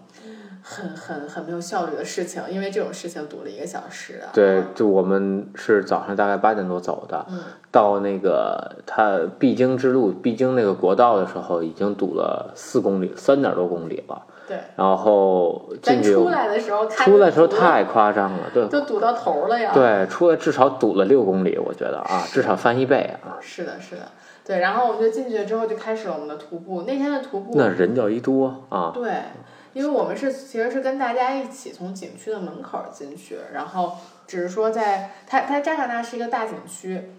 [0.62, 4.32] 很很很没有效率的事情，因为这种事情堵了一个小时啊。
[4.34, 14.26] 对，就我们是早上大概八点多走的，嗯到那个它必经之路、必经那个国道的时候，已经堵了四公里，三点多公里了。
[14.48, 19.72] 对，然后进去出来的时候看出来的时候太夸张了，对都堵到头了呀。
[19.74, 23.40] 对，出来至少堵了六公里，我觉得啊，至少翻一倍啊。
[23.40, 24.02] 是的，是的，
[24.46, 24.60] 对。
[24.60, 26.84] 然后我们就进去了之后就开始了我们的徒步。
[26.86, 29.12] 那天的徒步，那人叫一多啊，对，
[29.74, 33.94] 因为我们是其实是跟大家一起从景区的门口进去，然后
[34.28, 37.12] 只是说在它它扎尕那是一个大景区，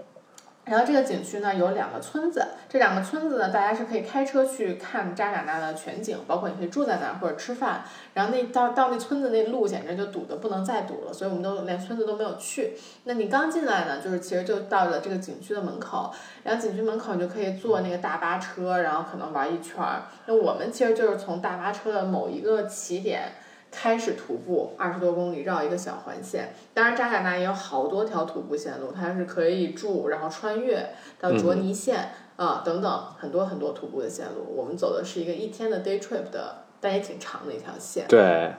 [0.64, 7.82] 然后这个景区呢有两个村子，这两个村子呢，大家是可以开车去看扎尕那的全景，包括你可以住在那儿或者吃饭。
[8.14, 12.72] 然后那到到那村子那路简直就堵得不能再堵了，所以我们都连村子都没有去。
[13.04, 16.10] 那你刚进来呢，就是其实就到了这个景区的门口，
[16.42, 20.04] 然后景区门口你就可以坐那个大巴车，然后可能玩一圈儿。
[20.24, 23.32] 那我们其实就是从大巴车的某一个起点。
[23.74, 34.46] 开始徒步二十多公里绕一个小环线，当然扎尕那也有好多条徒步线路，它是可以住，然后穿越到卓尼县啊等等很多很多徒步的线路。
[34.56, 38.06] 我们走的是一个一天的 day trip 的，但也挺长的一条线。
[38.06, 38.54] 对，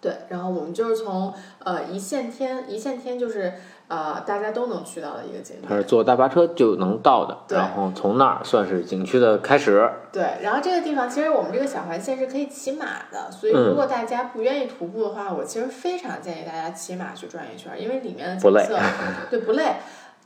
[0.00, 3.54] 对，然后我们就是从呃一线天，一线天就是。
[3.88, 9.88] 呃，大家都能去到的一个景点，它是坐大巴车就能到的，然后从那儿算是景区的开始。
[10.12, 18.78] 对，然后这个地方其实我们这个小环线是可以骑马的，所以如果大家不愿意徒步的话，我其实非常建议大家骑马去转一圈，因为里面的景色
[19.30, 19.76] 对不累。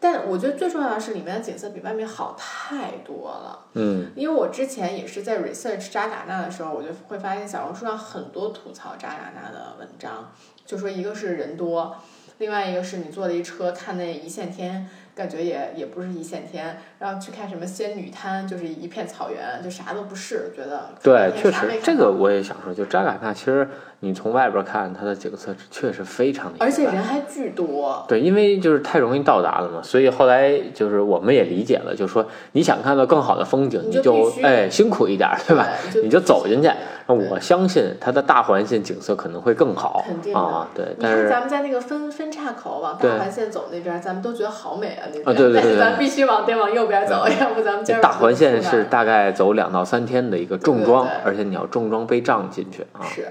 [0.02, 3.66] 但我觉得最重要的是里面的景色比外面好太多了。
[3.74, 10.32] 嗯，因为我之前也是在 research 扎尕那的时候，我就会发现小红书上很多吐槽扎尕那的文章，
[10.64, 11.94] 就说一个是人多。
[12.40, 23.68] 另外一个是你坐了一车看那一线天，感觉也也不是一线天，然后去看什么仙女滩，就是一片草原，就啥都不是，觉得对，确实这个我也想说，就扎尕那其实
[24.00, 28.04] 你从外边看它的景色确实非常的，而且人还巨多。
[28.08, 35.68] 对，因为就是太容易到达了嘛，所以后来就是我们也理解了，就是说你想看到更好的风景，你就哎辛苦一点，对吧？
[36.02, 36.70] 你就走进去。
[37.06, 40.94] 我相信它的大环线景色可能会更好，肯定啊，对。
[41.00, 45.24] 但是咱们在那个分分岔口往大环线走那边，咱们都觉得好美啊，那边。
[45.26, 45.76] 啊，对对 对。
[45.76, 48.00] 咱必须往得往右边走，要不咱们今儿。
[48.00, 53.02] 大环线是大概走两到三天的一个重装，而且你要重装背杖进去啊。
[53.04, 53.26] 是，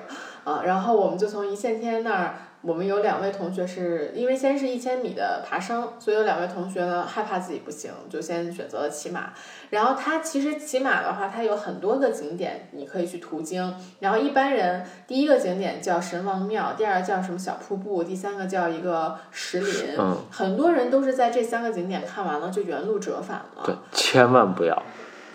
[0.49, 2.33] 啊，然后我们就从一线天那儿。
[2.61, 9.31] 我们有两位同学是因为先是一千米的爬升，所以有两位同学呢害怕自己不行，就先选择了骑马。
[9.69, 13.73] 然后他其实骑马的话，它有很多个景点你可以去途经。
[13.99, 19.95] 然后一般人第一个景点叫神王庙，第二叫什么小瀑布，第三个叫一个石林。
[19.97, 20.17] 嗯。
[20.29, 23.63] 很多人都是在这三个景点看完了就原路折返了。
[23.63, 24.83] 对，千万不要。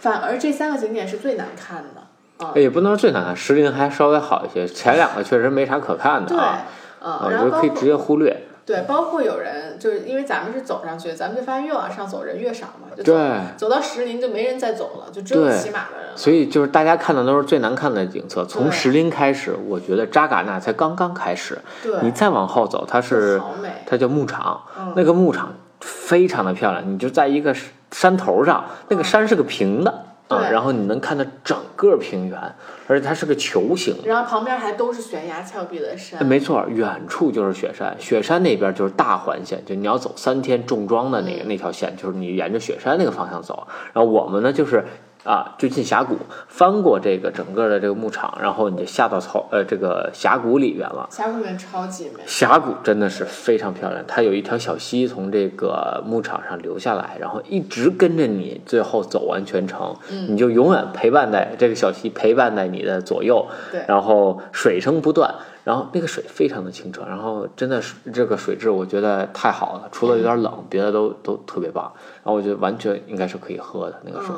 [0.01, 2.04] 反而这三个景点是最难看的。
[2.39, 2.53] 啊。
[2.55, 6.67] 也不能说最难看，石林还稍微好一些，前两个确实没啥可看的啊。
[7.03, 8.45] 啊，我觉得可以直接忽略。
[8.67, 13.15] 对，包括有人就是因为咱们是走上去，咱们就发现越往上走人越少嘛，就走
[13.59, 16.17] 走到石林就没人再走了，就只有骑马的人。
[16.17, 18.43] 所以就是大家看的都是最难看的景色。
[18.47, 21.59] 从石林开始，我觉得扎尕那才刚刚开始。
[21.83, 23.39] 对，你再往后走，它是
[23.85, 24.63] 它叫牧场，
[24.97, 26.91] 那个牧场非常的漂亮。
[26.91, 27.55] 你就在一个
[27.91, 29.93] 山头上，那个山是个平的。
[30.37, 32.39] 啊，然后你能看到整个平原，
[32.87, 36.25] 而且它是个球形，然后旁边还都是悬崖峭壁的山。
[36.27, 43.67] 没错，远处就是雪山，雪山那边就是大环线，就你要走三天重装的那个那条线，就是你沿着雪山那个方向走。
[43.93, 44.85] 然后我们呢，就是。
[45.25, 46.17] 啊，就进峡谷，
[46.49, 51.09] 翻过这个整个的这个牧场，然后你就下到草呃这个峡谷里边了。
[51.11, 52.23] 峡谷里面超级美。
[52.27, 63.47] 峡谷真的是非常漂亮，它有一条小溪从这个牧场上流下来，然后一直跟着你，最后走完全程，嗯你就永远陪伴在这个小溪陪伴在你的左右。
[63.73, 63.83] 对。
[63.89, 71.91] 然后水声不断，然后那个水非常的清澈，然后真的是这个水质我觉得太好了，除了有点冷，别的都都特别棒。
[72.23, 74.35] 然后我觉得完全应该是可以喝的那个水。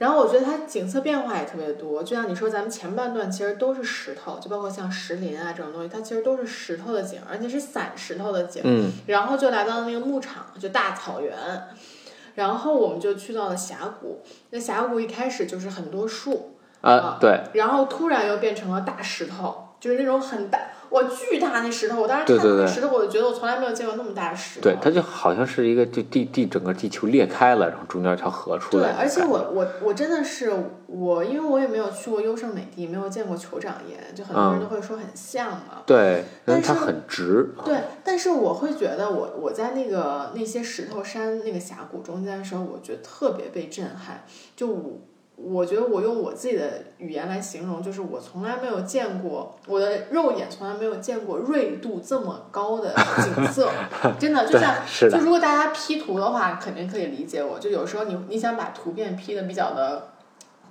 [0.00, 8.62] 然后我觉得它景色变化也特别多，就像你说，咱们前半段其实都是石头，就包括像石林啊这种东西，它其实都是石头的景，而且是散石头的景。
[8.64, 8.90] 嗯。
[9.08, 11.36] 然后就来到了那个牧场，就大草原，
[12.34, 14.22] 然后我们就去到了峡谷。
[14.48, 17.38] 那峡谷一开始就是很多树啊，对。
[17.52, 20.58] 然后突然又变成了大石头，就是那种很大。
[20.90, 22.00] 哇，巨大那石头！
[22.00, 24.62] 我当时看到那石头，我就觉得我从来没有见过那么大的石头。
[24.64, 28.92] 对，它就好像是一个，就地地整个地球裂开了，然后中间一条河出来。
[28.92, 30.52] 对，而且我我我真的是
[30.86, 35.82] 我，因为我也没有去过优胜美地，没有见过酋长岩，就很多人都会说很像嘛。
[35.86, 37.54] 对，但是它很直。
[37.64, 44.24] 对，但是我会觉得，我我在那个那些石头山那个峡谷中间的时候，我觉得特别被震撼，
[44.56, 45.00] 就我。
[45.42, 53.70] 我觉得我用我自己的语言来形容，就是我从来没有见过，我的肉眼从来没有见过锐度这么高的景色，
[54.18, 54.76] 真的就像，
[55.10, 57.58] 就如果大家 P 图的话，肯定可以理解我。
[57.58, 60.08] 就有时候你你想把图片 P 的比较的。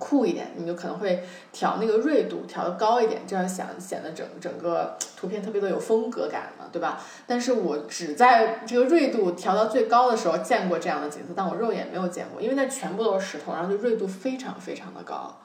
[0.02, 7.00] 酷一点，你就可能会调那个锐度调的高一点，这样想显得整整个图片特别的有风格感嘛，对吧？
[7.26, 15.36] 但是我只在这个锐度调到最高的时候见过这样的景色，但我肉眼没有见过，因为那全部都是石头，然后就锐度非常非常的高，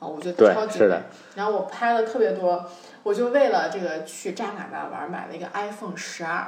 [0.00, 1.00] 啊，我觉得超级美。
[1.34, 2.64] 然后我拍了特别多，
[3.02, 6.46] 我就为了这个去扎尕那玩，买了一个 iPhone 十二，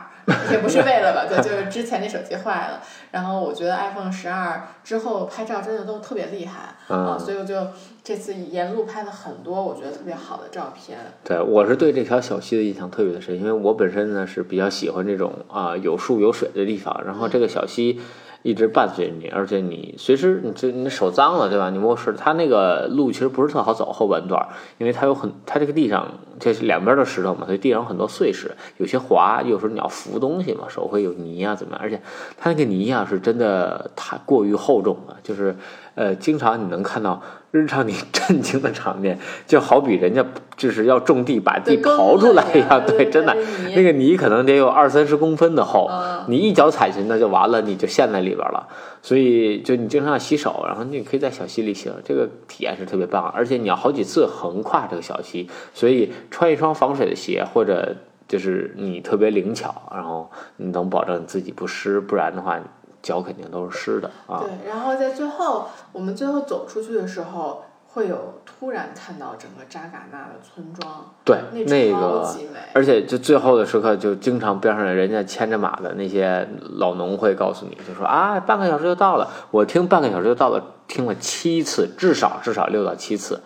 [0.51, 7.69] 也不是为了吧，对，就是之前那手机坏了，然后我觉得 iPhone 十二之后拍照真的都特别厉害啊，嗯，所以我就
[8.03, 10.99] 这次沿路拍了很多我觉得特别好的照片。
[11.25, 18.01] 对，我是对这条小溪的印象特别的深，因为我本身呢是比较喜欢这种啊、有树有水的地方，然后这个小溪
[18.43, 21.69] 一直伴随着你，而且你随时你这你手脏了对吧？
[21.71, 26.07] 你摸湿，它那个路其实不是特好走后半段，因为它有很它这个地上
[26.39, 31.81] 就是两边的石头嘛，所以地上很多碎石，有些滑，有时候你要扶东西嘛，手会有泥啊怎么样？
[31.83, 32.01] 而且
[32.39, 35.55] 它那个泥啊是真的太过于厚重了，就是
[35.95, 37.21] 呃，经常你能看到
[37.51, 40.25] 日常你震惊的场面， 就好比人家
[40.57, 43.37] 就是要种地把地刨出来一样，对对，真的
[43.75, 48.69] 那个泥可能得有二三十公分的厚，嗯你一脚踩进去那就完了，你就陷在里边了。
[49.03, 57.97] 所以就你经常要洗手，然后你可以在小溪里洗，这个体验是特别棒，而且你要好几次横跨这个小溪，所以穿一双防水的鞋或者。
[58.31, 62.61] 就是你特别灵巧，然后你能保证你自己不湿，不然的话
[63.03, 64.41] 脚肯定都是湿的啊。
[64.41, 72.29] 对，然后在最后，我们最后走出去的时候，会有突然看到整个扎嘎纳的村庄，对，那那个。
[72.73, 76.47] 而且就最后的时刻，就经常边上人家牵着马的那些
[76.77, 79.29] 老农会告诉你，就说啊，半个小时就到了。
[79.51, 83.41] 我听半个小时就到了，听了七次，至少至少六到七次。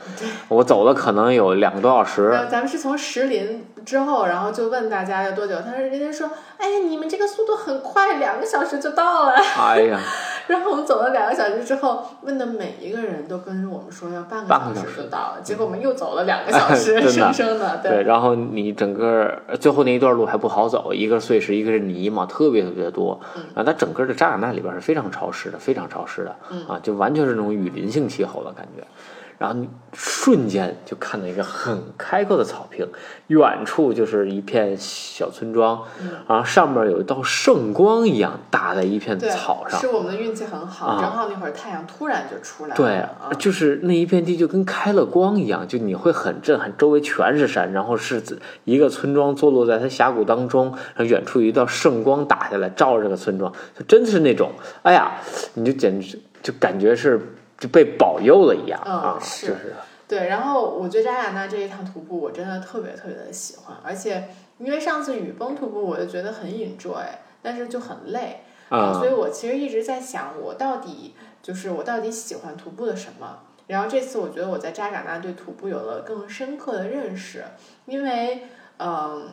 [0.49, 2.47] 我走了可能有两个多小时。
[2.51, 9.33] 咱们是从石林之后，然后就问大家要多久，他说人家说，哎，你们这个速度很快，两个小时就到了。
[9.33, 10.01] 哎呀，
[10.49, 23.21] 然后我们走了两个小时之后，问的每一个人都跟我们说要半半个小时就到了，结果我们又走了两个小 时，生生的，对，然后你整个最后那一段路还不好走，一个碎石，一个是泥嘛，特别特别多。
[23.55, 26.31] 啊，它整个的扎尕那里边是非常潮湿的，非常潮湿的。
[26.69, 28.85] 啊，就完全是那种雨林性气候的感觉。
[29.39, 32.87] 然后你瞬间就看到一个很开阔的草坪，
[33.27, 35.83] 远处就是一片小村庄，
[36.29, 39.81] 然后上面有一道圣光一样打在一片，草上。
[39.81, 41.01] 是我们的运气很好，啊。
[41.01, 48.23] 正好那会儿太阳突然就出来了，对啊，就是那一片地就跟开了光一样，就你会很震撼，周围全是山，然后是
[48.65, 55.13] 一个村庄坐落在它峡谷当中，然后远处有一道圣光打下来照着这个村庄，就真的是那种，哎呀，
[55.55, 57.21] 你就简直就感觉是
[57.65, 59.75] 就被保佑了一样、嗯啊，是就是
[60.07, 67.07] 对，然后我觉得扎雅那这一趟徒步我真的特别特别的喜欢，而且因为上次雨崩徒步我就觉得很 enjoy，
[67.41, 73.39] 但是就很累，啊、所以我其实一直在想，我到底就是我到底喜欢徒步的什么？
[73.69, 77.45] 然后这次我觉得我在扎尕那对徒步有了更深刻的认识，
[77.87, 78.43] 因为
[78.77, 79.29] 嗯。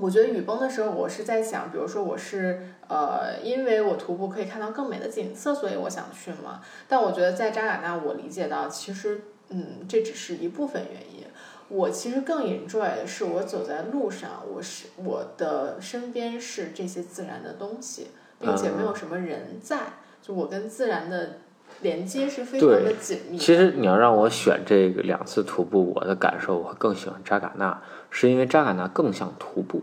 [0.00, 6.60] 我觉得雨崩的时候，我是在想，比如说我是呃，因为我徒步可以看到更美的景色，所以我想去嘛。
[6.88, 9.20] 但我觉得在扎尕那，我理解到其实
[9.50, 11.26] 嗯，这只是一部分原因。
[11.68, 18.06] 我其实更 enjoy 的是我走在路上，我是我的身边是这些自然的东西，
[18.40, 19.78] 并且没有什么人在，
[20.22, 21.40] 就我跟自然的
[21.82, 23.36] 连接是非常的紧密。
[23.36, 29.82] 其实你要让我选这个两次徒步，我的感受我更喜欢扎尕那，是因为扎尕那更像徒步。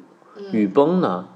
[0.52, 1.30] 雨崩呢，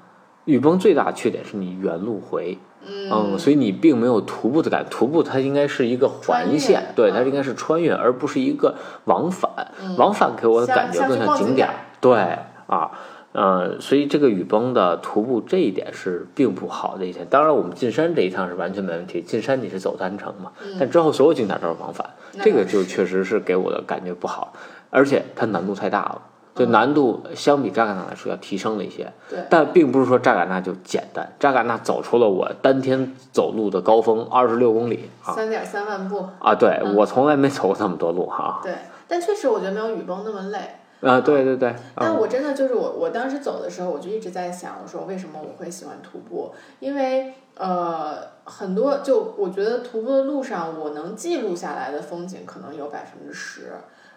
[0.50, 4.90] 雨崩最大的缺点是你原路回，嗯，所以你并没有徒步的感觉。
[4.90, 8.76] 徒步它应该是一个环线，对，嗯它应该是穿越，而不是一个
[9.06, 9.52] 往返。
[9.98, 12.38] 往返给我的感觉更像景点儿，对
[12.68, 12.92] 啊。
[13.32, 17.28] 呃，所以这个雨崩的徒步这一点是并不好的一点。
[17.30, 19.22] 当然，我们进山这一趟是完全没问题。
[19.22, 22.10] 进山你是走单程嘛，但之后所有景点都是往返，
[22.42, 24.52] 这个就确实是给我的感觉不好，
[24.90, 26.22] 而且它难度太大了。
[26.60, 31.28] 就难度相比扎尕那来说要提升了一些，对但并不是说扎尕那就简单。
[31.40, 36.54] 扎尕那走出了我单天走路的高峰，二十六公里啊三点三万步，啊！
[36.54, 38.74] 对我从来没走过那么多路哈对，
[39.08, 40.60] 但确实我觉得没有雨崩那么累。
[41.02, 41.22] 啊！
[41.22, 46.54] 对对对，啊但我真的就是我，我当时走的时候，我就一直在想，我说为什么我会喜欢徒步？
[46.82, 53.72] 因为呃，很多就我觉得徒步的路上，我能记录下来的风景可能有百分之十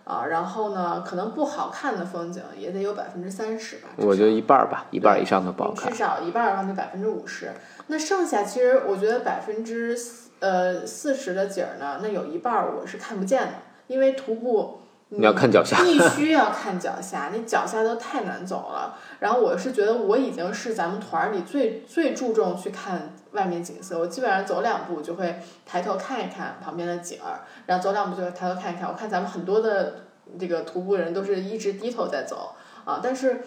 [0.05, 3.89] 啊，然后呢，可能不好看的风景也得有百分之三十吧。
[3.97, 5.99] 我觉得一半儿吧，一半儿以上的不好看至。
[5.99, 7.53] 少一半儿的话就百分之五十，
[7.87, 9.97] 那剩下其实我觉得百分之
[10.41, 13.53] 呃四十的景儿呢，那有一半儿我是看不见的，
[13.87, 14.81] 因为徒步
[15.11, 18.99] 你要看脚下，必须要看脚下，你脚下都太难走了。
[19.21, 28.89] 然后我是觉得我已经是咱们团儿里最最注重去看外面景色，我基本上走两步就会抬头看一看旁边的景儿，然后走两步就会抬头看一看。
[28.89, 30.05] 我看咱们很多的
[30.39, 32.55] 这个徒步人都是一直低头在走
[32.85, 33.43] 啊，但是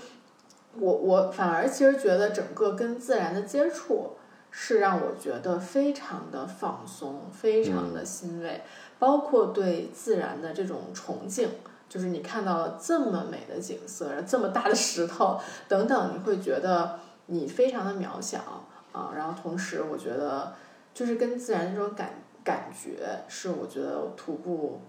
[0.74, 4.18] 我我反而其实觉得整个跟自然的接触。
[4.58, 8.62] 是让我觉得非常的放松，非常的欣慰。
[8.98, 11.50] 包括对自然的这种崇敬，
[11.90, 18.65] 就是你看到了这么美的景色，这么大的石头等等，你会觉得你非常的渺小
[18.96, 19.12] 啊。
[19.16, 20.54] 然后同时，我觉得
[20.94, 22.12] 就是跟自然这种感
[22.44, 24.82] 感觉，是我觉得徒步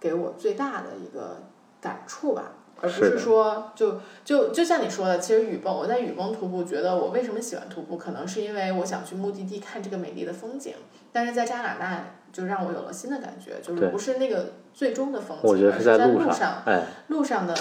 [0.00, 1.42] 给我最大的一个
[1.80, 2.52] 感触吧。
[2.80, 10.74] 而不是说就就就像你说的，其实雨崩，我在雨崩徒步，觉得我为什么喜欢徒步，可能是因为我想去目的地看这个美丽的风景。
[11.12, 17.54] 但是在加拿大，就让我有了新的感觉，就是不是那个最终的风景，而是在路上，哎，路上的，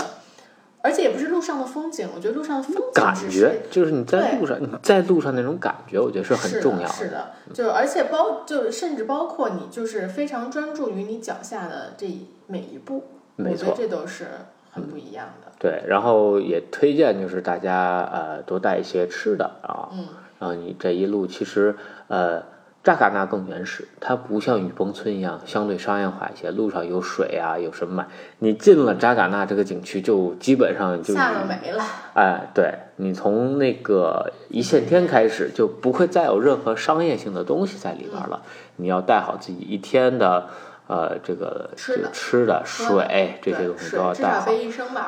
[0.81, 6.93] 而且也不是路上的风景，我觉得路上的风景感觉就是你在路上，你在路上那种感觉，我觉得是很重要的。
[6.93, 12.07] 是的，就而且包就甚至包括你就是非常专注于你脚下的这
[12.47, 13.03] 每一步，
[13.35, 14.27] 没错，这都是。
[14.73, 20.05] 很不一样的，对，然后也推荐就是大家呃多带一些吃的啊，嗯，
[20.39, 21.75] 然后你这一路其实
[22.07, 22.41] 呃
[22.83, 28.07] 扎尕那更原始，它不像雨崩村一样相对商业化一些，路上有水啊有什么买，
[28.39, 31.83] 你进了扎尕那这个景区就基本上就下了没了，
[32.15, 38.41] 哎，对你从那个一线天开始就不会再有任何商业性的东西在里边了，
[38.77, 40.47] 你要带好自己一天的。
[40.87, 44.45] 呃，这个吃的、吃的、水这些东西都要带好。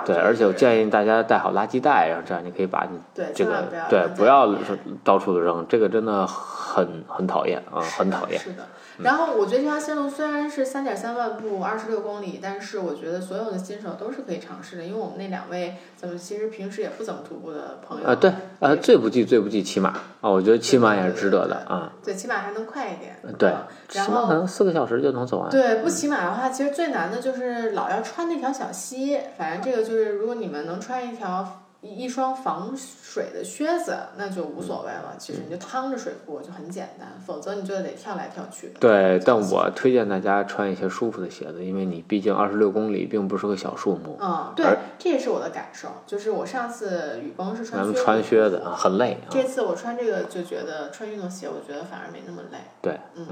[0.06, 2.98] 对，而且我建议大家带好垃圾袋，然后这样你可以把你
[3.34, 4.56] 这个对不要
[5.04, 8.40] 到处的扔，这个真的很很讨厌啊，很讨厌。
[8.40, 8.66] 是的。
[9.00, 18.08] 然后我觉得这条线路虽然是三点三万步，二十六公里，但是我觉得所有的新手都是可以尝试的，因为我们那两位怎么其实平时也不怎么徒步的朋友。
[18.08, 21.92] 啊，对，呃，最不济最不济骑马啊，我觉得骑马也是值得的啊。
[22.02, 23.20] 对，起码还能快一点。
[23.38, 23.54] 对，
[23.94, 25.50] 然后可能四个小时就能走完。
[25.50, 29.20] 对，不骑马的话，其实最难的就是老要穿那条小溪。
[29.38, 31.60] 反正这个就是，如果你们能穿一条。
[31.84, 35.14] 一双防水的靴子，那就无所谓了。
[35.18, 38.80] 其实你就趟着水过就很简单，否则你就得跳来跳去的。
[38.80, 44.18] 对，但我推荐大家穿一些舒服的鞋子，因为你毕竟二十六公里并不是个小数目。
[44.22, 44.66] 嗯，对，
[44.98, 45.90] 这也是我的感受。
[46.08, 49.18] 就是我上次雨崩是穿靴子，穿靴子啊，很累。
[49.30, 52.58] 这次我穿这个就觉得穿运动鞋，我觉得反而没那么累。
[52.82, 53.28] 对，嗯。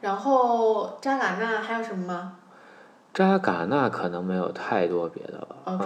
[0.00, 2.36] 然后扎尕那还有什么吗？
[3.14, 5.56] 扎尕那可能没有太多别的了。
[5.64, 5.84] OK。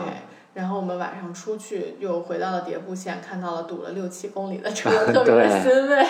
[0.54, 6.06] 然后我们晚上出去，又回到了叠步县，看到了堵了六七公里的车，特别的欣慰。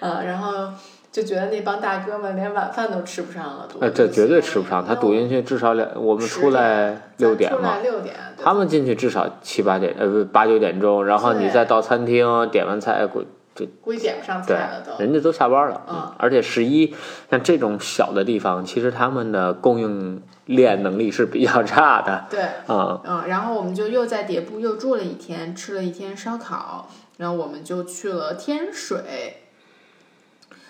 [0.00, 0.72] 呃，然后
[1.12, 3.68] 就觉得那帮大哥们连晚饭都吃不上了。
[3.80, 8.16] 呃，这绝对吃不上，他堵进去至少两，我们出来六点嘛，六点。
[8.36, 13.22] 他们进去至少七八点，呃，不八九点钟，然后你再到餐厅点完菜，估
[13.54, 14.98] 就估计点不上菜了都。
[14.98, 16.92] 人家都下班了，嗯，而且十一
[17.30, 20.20] 像这种小的地方，其实他们的供应。
[20.46, 26.88] 练能力是比较差的，对，嗯嗯，然后我们就又在迭部又住了一天，吃了一天烧烤，
[27.18, 29.42] 然后我们就去了天水。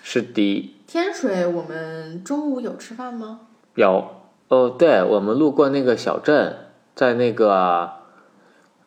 [0.01, 0.73] 是的。
[0.87, 3.41] 天水，我们中午有吃饭吗？
[3.75, 4.05] 有，
[4.47, 6.55] 哦，对，我们路过那个小镇，
[6.95, 7.91] 在那个，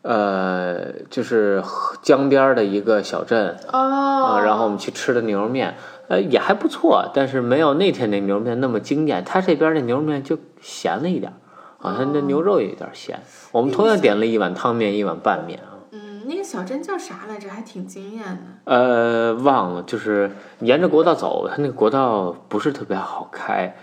[0.03, 1.63] 呃，就是
[2.03, 5.77] 江边的一个小镇，哦，然后我们去吃的牛肉面。
[6.09, 9.23] 呃，也还不错，但是没有那天那牛肉面那么惊艳。
[9.25, 11.33] 他这边的牛肉面就咸了一点，
[11.79, 13.21] 好像那牛肉也有点咸。
[13.53, 15.79] 我们同样点了一碗汤面，一碗拌面啊。
[15.91, 17.49] 嗯，那个小镇叫啥来着？
[17.49, 18.43] 还挺惊艳的。
[18.65, 20.31] 呃，忘了，就是
[20.61, 23.77] 沿着国道走，它那个国道不是特别好开，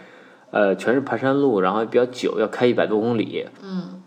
[0.51, 3.47] 呃，全是盘山路，然后比较久，要开一百多公里。
[3.61, 4.01] 嗯，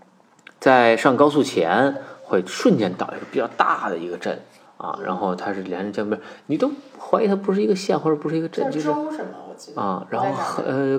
[0.58, 4.40] 在上高速前会瞬间到一个比较大的一个镇。
[4.78, 8.88] 啊，然后它是连着江边，你都怀疑它不是一个县或者不是一个镇，就是
[9.74, 10.98] 啊，然后呃，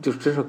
[0.00, 0.42] 就真是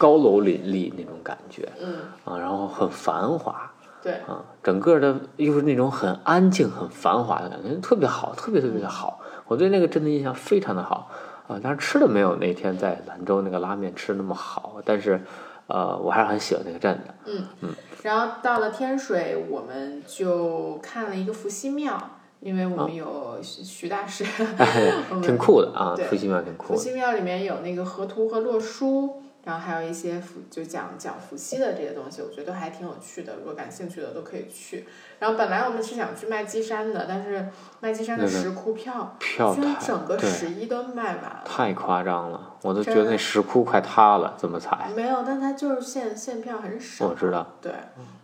[0.00, 1.96] 高楼林立那种感觉，嗯。
[2.24, 3.70] 啊，然后很繁华，
[4.02, 4.14] 对。
[4.26, 9.20] 啊，整个的又是那种很安静、很繁华的感觉，特别好，特别特别的好。
[9.46, 11.10] 我对那个镇的印象非常的好。
[11.46, 15.20] 啊，但是吃的没有那天在兰州那个拉面吃那么好，但是
[15.66, 17.44] 呃，我还是很喜欢那个镇的，嗯。
[17.60, 17.68] 嗯。
[18.02, 21.98] 然后到了天水，我们就看了一个伏羲庙。
[22.40, 24.24] 因为我们有徐徐大师，
[25.20, 26.68] 挺酷的啊，伏羲庙挺酷。
[26.72, 33.36] 伏羲庙里面有那个河图和洛书，然后还有一些伏就讲讲伏羲的这些东西，我觉得还挺有趣的。
[33.36, 34.86] 如果感兴趣的都可以去。
[35.18, 37.48] 然后本来我们是想去麦积山的，但是
[37.80, 44.90] 麦积山的石窟票票居然整个十一都卖完了，太夸张了，我都觉得那石窟快塌了，怎么踩。
[44.94, 47.06] 没有，但它就是现现票很少。
[47.06, 47.46] 我知道。
[47.60, 47.72] 对。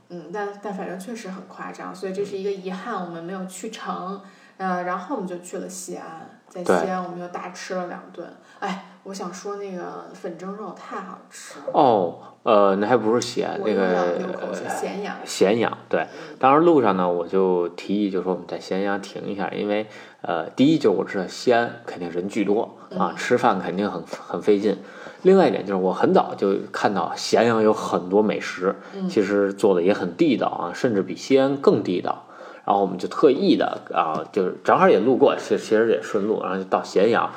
[0.08, 4.20] 嗯，但但反正确实很夸张，所以这是一个遗憾，我们没有去成。
[4.56, 8.26] 呃，然后我们就去了西安，在西安我们又大吃了两顿。
[8.60, 15.16] 哎，我想说那个粉蒸肉太好吃了，哦，呃，那还不是咸，我又那个咸阳。
[15.24, 16.04] 咸阳，对，
[16.40, 19.86] 当时路上呢，我就提议，就说我们在咸阳停一下，因为
[20.22, 24.76] 呃，第一就是我知道西安肯定人巨多啊，吃饭肯定很很费劲。
[25.22, 28.74] 另外一点就是我很早就看到咸阳有很多美食，
[29.08, 32.24] 其实做的也很地道啊，甚至比西安更地道。
[32.64, 37.30] 然后我们就特意的啊，就是正好也路过，其实其实也顺路，然后就到咸阳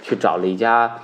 [0.00, 1.00] 去找了一家，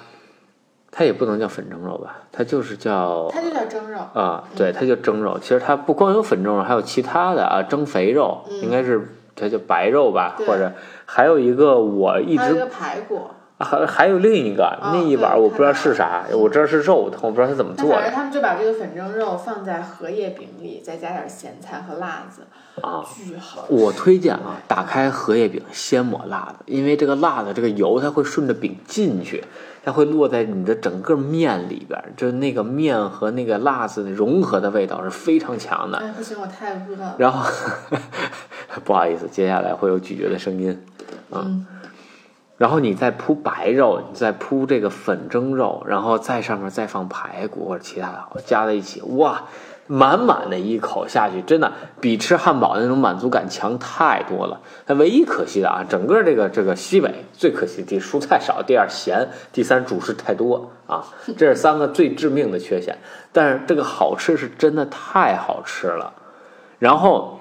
[0.97, 5.37] 它也不能叫粉蒸肉吧，它就是叫它就叫蒸肉，啊，对，它就蒸肉。
[5.41, 10.73] 其实它不光有粉蒸肉，还有其他的啊，蒸肥肉，应该是它叫白肉吧，或者
[11.05, 13.23] 还有一个我一直还有一个排骨，
[13.59, 22.43] 还还有另一个啊那一碗对我不知道是啥，我知道是肉但，我不知道它怎么做的反正他们就把这个粉蒸肉放在荷叶饼里，再加点咸菜和辣子，
[22.81, 23.03] 啊。
[23.05, 23.65] 巨好。
[23.69, 29.43] 我推荐啊，打开荷叶饼先抹辣子，因为这个辣子这个油它会顺着饼进去，
[29.85, 35.99] 它会落在你的整个面里边，就是那个面和那个辣子融合的味道是非常强的。
[35.99, 37.15] 哎，不行，我太饿了。
[37.19, 37.51] 然后
[38.83, 40.83] 不好意思，接下来会有咀嚼的声音。
[41.31, 41.67] 嗯，
[42.57, 49.43] 然后你再铺白肉，你再铺这个粉蒸肉，然后在上面再放排骨或者其他的，加在一起，哇，
[49.87, 54.61] 满满的一口下去，真的比吃汉堡那种满足感强太多了。
[54.87, 61.05] 它唯一可惜的啊，整个这个这个西北最可惜，第一蔬菜少，第二咸，第三主食太多啊，
[61.37, 62.97] 这是三个最致命的缺陷。
[63.33, 66.13] 但是这个好吃是真的太好吃了。
[66.79, 67.41] 然后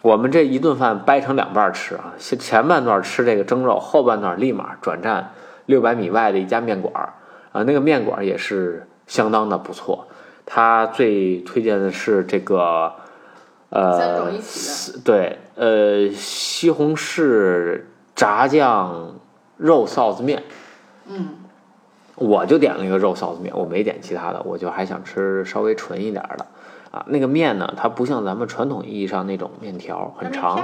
[0.00, 5.32] 我们这一顿饭掰成两半儿吃啊，前前半段吃这个蒸肉，后半段立马转战
[5.66, 7.12] 六百米外的一家面馆儿
[7.52, 10.06] 啊，那个面馆儿也是相当的不错。
[10.44, 12.92] 它最推荐的是这个
[13.70, 14.30] 呃
[15.04, 17.82] 对呃西红柿
[18.14, 19.14] 炸酱
[19.56, 20.42] 肉臊子面，
[21.06, 21.36] 嗯，
[22.16, 26.46] 我就点了一个肉臊子面，我没点其他的，我就还想吃稍微纯一点儿的。
[26.90, 27.04] 啊。
[27.08, 30.62] 那个面呢，它不像咱们传统意义上那种面条很长，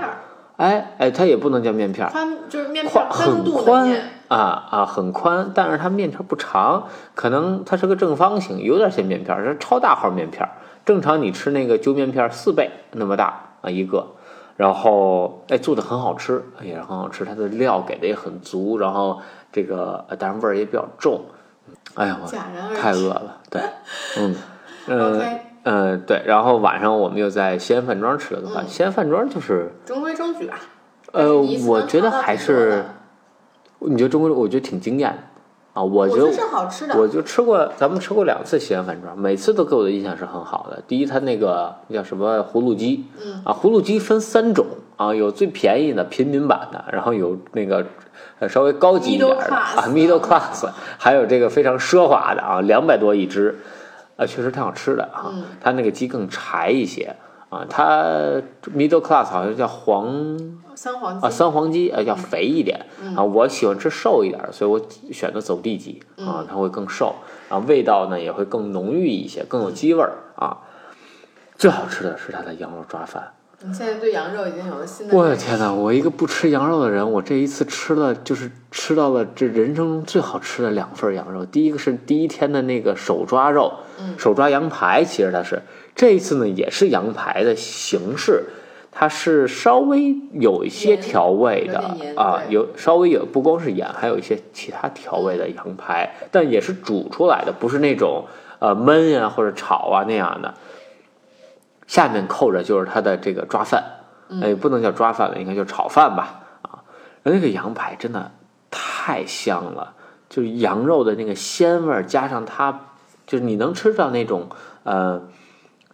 [0.59, 3.07] 哎哎，它也不能叫面片儿，宽就是面片
[3.65, 3.97] 宽
[4.27, 10.51] 啊啊，很宽，但是它面条不长，可能它是个正方形，有点像面片儿，是超大号面片儿。
[10.85, 14.05] 正常你吃那个揪面片儿四倍那么大啊一个，
[14.57, 19.21] 然后哎做的很好吃，也是很好吃，它的料给的也很足，然后
[19.53, 21.21] 这个呃当然味儿也比较重。
[21.95, 22.27] 哎呀，我。
[22.75, 23.63] 太饿了，对，
[24.19, 24.35] 嗯
[24.89, 25.39] 嗯
[25.71, 30.59] 嗯对，然后晚上我们又在西安饭庄吃了个饭，嗯西安饭庄就是中规中矩吧。
[31.13, 32.85] 但呃我觉得还是，
[33.81, 35.19] 你觉得中规，我觉得挺惊艳的
[35.75, 35.83] 啊！
[35.83, 36.99] 我我觉得是好吃的。
[36.99, 40.83] 我就吃过，咱们吃过两次西安饭庄，每次都给我的印象是很好的。
[40.87, 44.67] 第一，它那个叫什么葫芦鸡，嗯啊，葫芦鸡分三种
[44.97, 47.87] 啊，有最便宜的平民版的，然后有那个
[48.41, 53.59] 呃稍微高级一点的 class 啊，middle class，还有这个非常奢华的啊，两百多一只，
[54.19, 55.33] 啊，确实挺好吃的啊。
[55.33, 57.17] 嗯它那个鸡更柴一些
[57.49, 58.03] 啊，它
[58.77, 60.07] middle class 好像叫黄
[60.67, 64.79] 啊，三黄鸡，三黄鸡啊要肥一点、嗯啊，我喜欢吃瘦一点儿，所以我
[65.11, 67.15] 选择走地鸡啊嗯，它会更瘦，
[67.49, 70.59] 然后味道呢也会更浓郁一些，更有鸡味儿啊。
[71.57, 85.61] 最好吃的是它的羊肉抓饭，你现在对羊肉已经有了新的我的天呐，我一个不吃羊肉的人，我这一次吃了就是吃到了这人生中最好吃的两份羊肉，第一个是第一天的那个手抓肉，嗯手抓羊排，其实它是
[85.97, 88.45] 这一次呢也是羊排的形式。
[88.93, 91.79] 它是稍微有一些调味的
[92.17, 98.25] 啊，有稍微有不光是盐，还有一些其他调味的羊排，但也是煮出来的，不是那种
[98.61, 100.55] 呃焖呀、或者炒啊那样的。
[101.89, 103.83] 下面扣着就是它的这个抓饭，
[104.41, 106.85] 哎，不能叫抓饭了，应该叫炒饭吧啊。
[107.25, 108.31] 那个羊排真的
[108.71, 109.95] 太香了，
[110.29, 112.93] 就是羊肉的那个鲜味儿，加上它
[113.27, 114.49] 就是你能吃到那种
[114.85, 115.23] 呃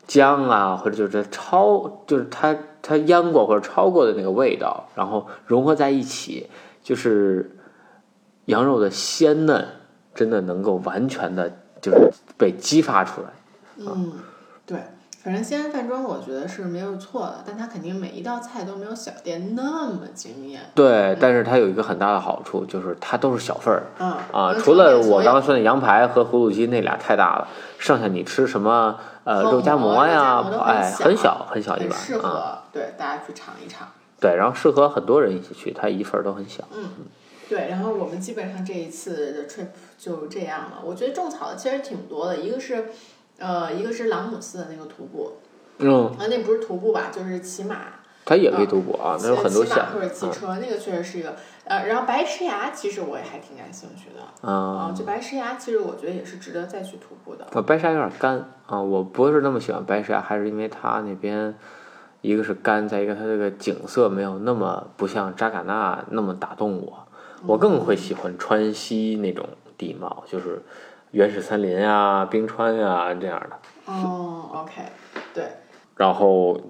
[0.07, 6.51] 姜啊，或者就是焯，就是它它腌过或者焯过的那个味道，然后融合在一起，
[6.83, 7.57] 就是
[8.47, 9.67] 羊肉的鲜嫩，
[10.15, 13.29] 真的能够完全的就是被激发出来。
[13.79, 14.13] 嗯，
[14.67, 14.79] 对，
[15.25, 20.61] 反正西安饭庄我觉得是没有错的，但它肯定每一道菜都没有小店那么惊艳。
[20.75, 24.55] 对，但是它有一个很大的好处，就是它都是小份儿嗯啊。
[24.61, 27.49] 除了我刚刚说的羊排和葫芦鸡那俩太大了，
[27.79, 32.19] 剩下你吃什么呃肉夹馍馍呀哎，小很小很小一碗适。
[32.19, 33.89] 合对大家去尝一尝。
[34.21, 36.63] 对，然后适合很多人一起去，它一份儿都很小。
[36.77, 36.91] 嗯
[37.47, 39.67] 对，然后我们基本上这一次的 trip
[39.99, 40.83] 就这样了。
[40.83, 42.87] 我觉得种草的其实挺多的，一个是，
[43.39, 45.33] 呃，一个是朗姆寺的那个徒步，
[45.79, 47.77] 嗯啊，那不是徒步吧，就是骑马，
[48.25, 51.35] 它也可以徒步啊，那有很多线骑马或者骑车，那个确实是一个。
[51.65, 54.93] 呃，然后白石崖其实我也还挺感兴趣的啊。
[54.95, 57.47] 就白石崖，其实我觉得也是值得再去徒步的。
[57.53, 61.55] 呃，白石崖有点干啊，我不是那么喜欢白石崖，还是因为它那边
[62.21, 67.09] 一个是干，再一个它这个景色没有那么不像扎尕那那么打动我。
[67.47, 70.63] 我更会喜欢川西那种地貌，就是
[71.15, 73.57] 原始森林啊、冰川啊这样的。
[73.87, 74.83] 哦，OK，
[75.33, 75.45] 对。
[75.97, 76.61] 然后。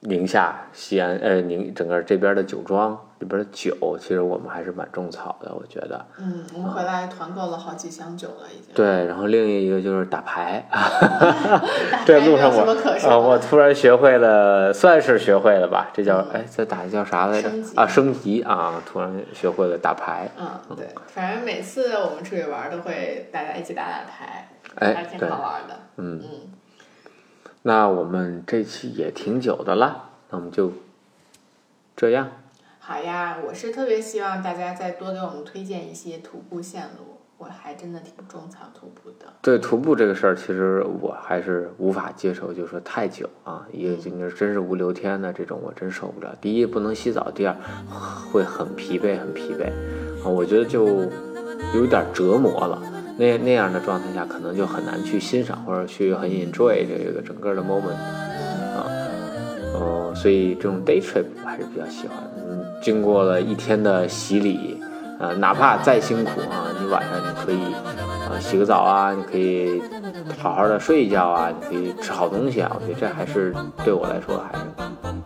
[0.00, 6.06] 宁夏、西安，呃，宁整个这边的酒庄，这边的酒，其实我们还是蛮种草的，我觉得。
[6.18, 8.72] 嗯，我们回来团购了好几箱酒了，已经。
[8.74, 10.68] 对，然后另一个就是打牌。
[12.06, 12.62] 这路上我
[13.08, 15.90] 啊，我突然学会了，算是学会了吧？
[15.92, 17.50] 这叫哎，这打的叫啥来着？
[17.74, 18.80] 啊，升级啊！
[18.86, 20.30] 突然学会了打牌。
[20.38, 24.48] 嗯，对，反正每次我们出去玩都会大家一起打打牌，
[24.94, 25.74] 还挺好玩的。
[25.96, 26.28] 嗯嗯。
[27.62, 30.72] 那我们这期也挺久的了，那我们就
[31.96, 32.28] 这样。
[32.88, 39.26] 好呀，我是特别希望大家再多给我们推荐一些徒步线路，我还真的挺种草徒步的。
[39.42, 46.34] 对徒步这个事儿，其实我还是无法接受，就是说太久啊，一个就是真是五六天的这种，我真受不了。
[46.40, 47.54] 第一不能洗澡，第二
[48.32, 49.66] 会很疲惫，很疲惫
[50.24, 51.02] 啊，我觉得就
[51.74, 52.82] 有点折磨了。
[53.18, 57.92] 那那样的状态下，可能就很难去欣赏或者去很 enjoy 这个整个的 moment
[58.74, 58.88] 啊，
[59.74, 62.16] 呃，所以这种 day trip 我还是比较喜欢。
[62.34, 62.37] 嗯，
[62.80, 64.80] 经过了一天的洗礼，
[65.18, 69.82] 呃，哪怕再辛苦啊，你晚上你可以啊洗个澡啊，你可以
[70.38, 73.54] 好好的睡一觉啊，你可以吃好东西啊，我觉得这还是
[73.84, 74.64] 对我来说还是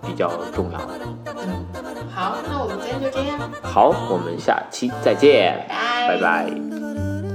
[0.07, 1.00] 比较重要的。
[1.44, 1.66] 嗯
[2.14, 3.38] 好，那我们今天就这样。
[3.62, 5.66] 好，我们下期再见，
[6.07, 7.31] 拜拜。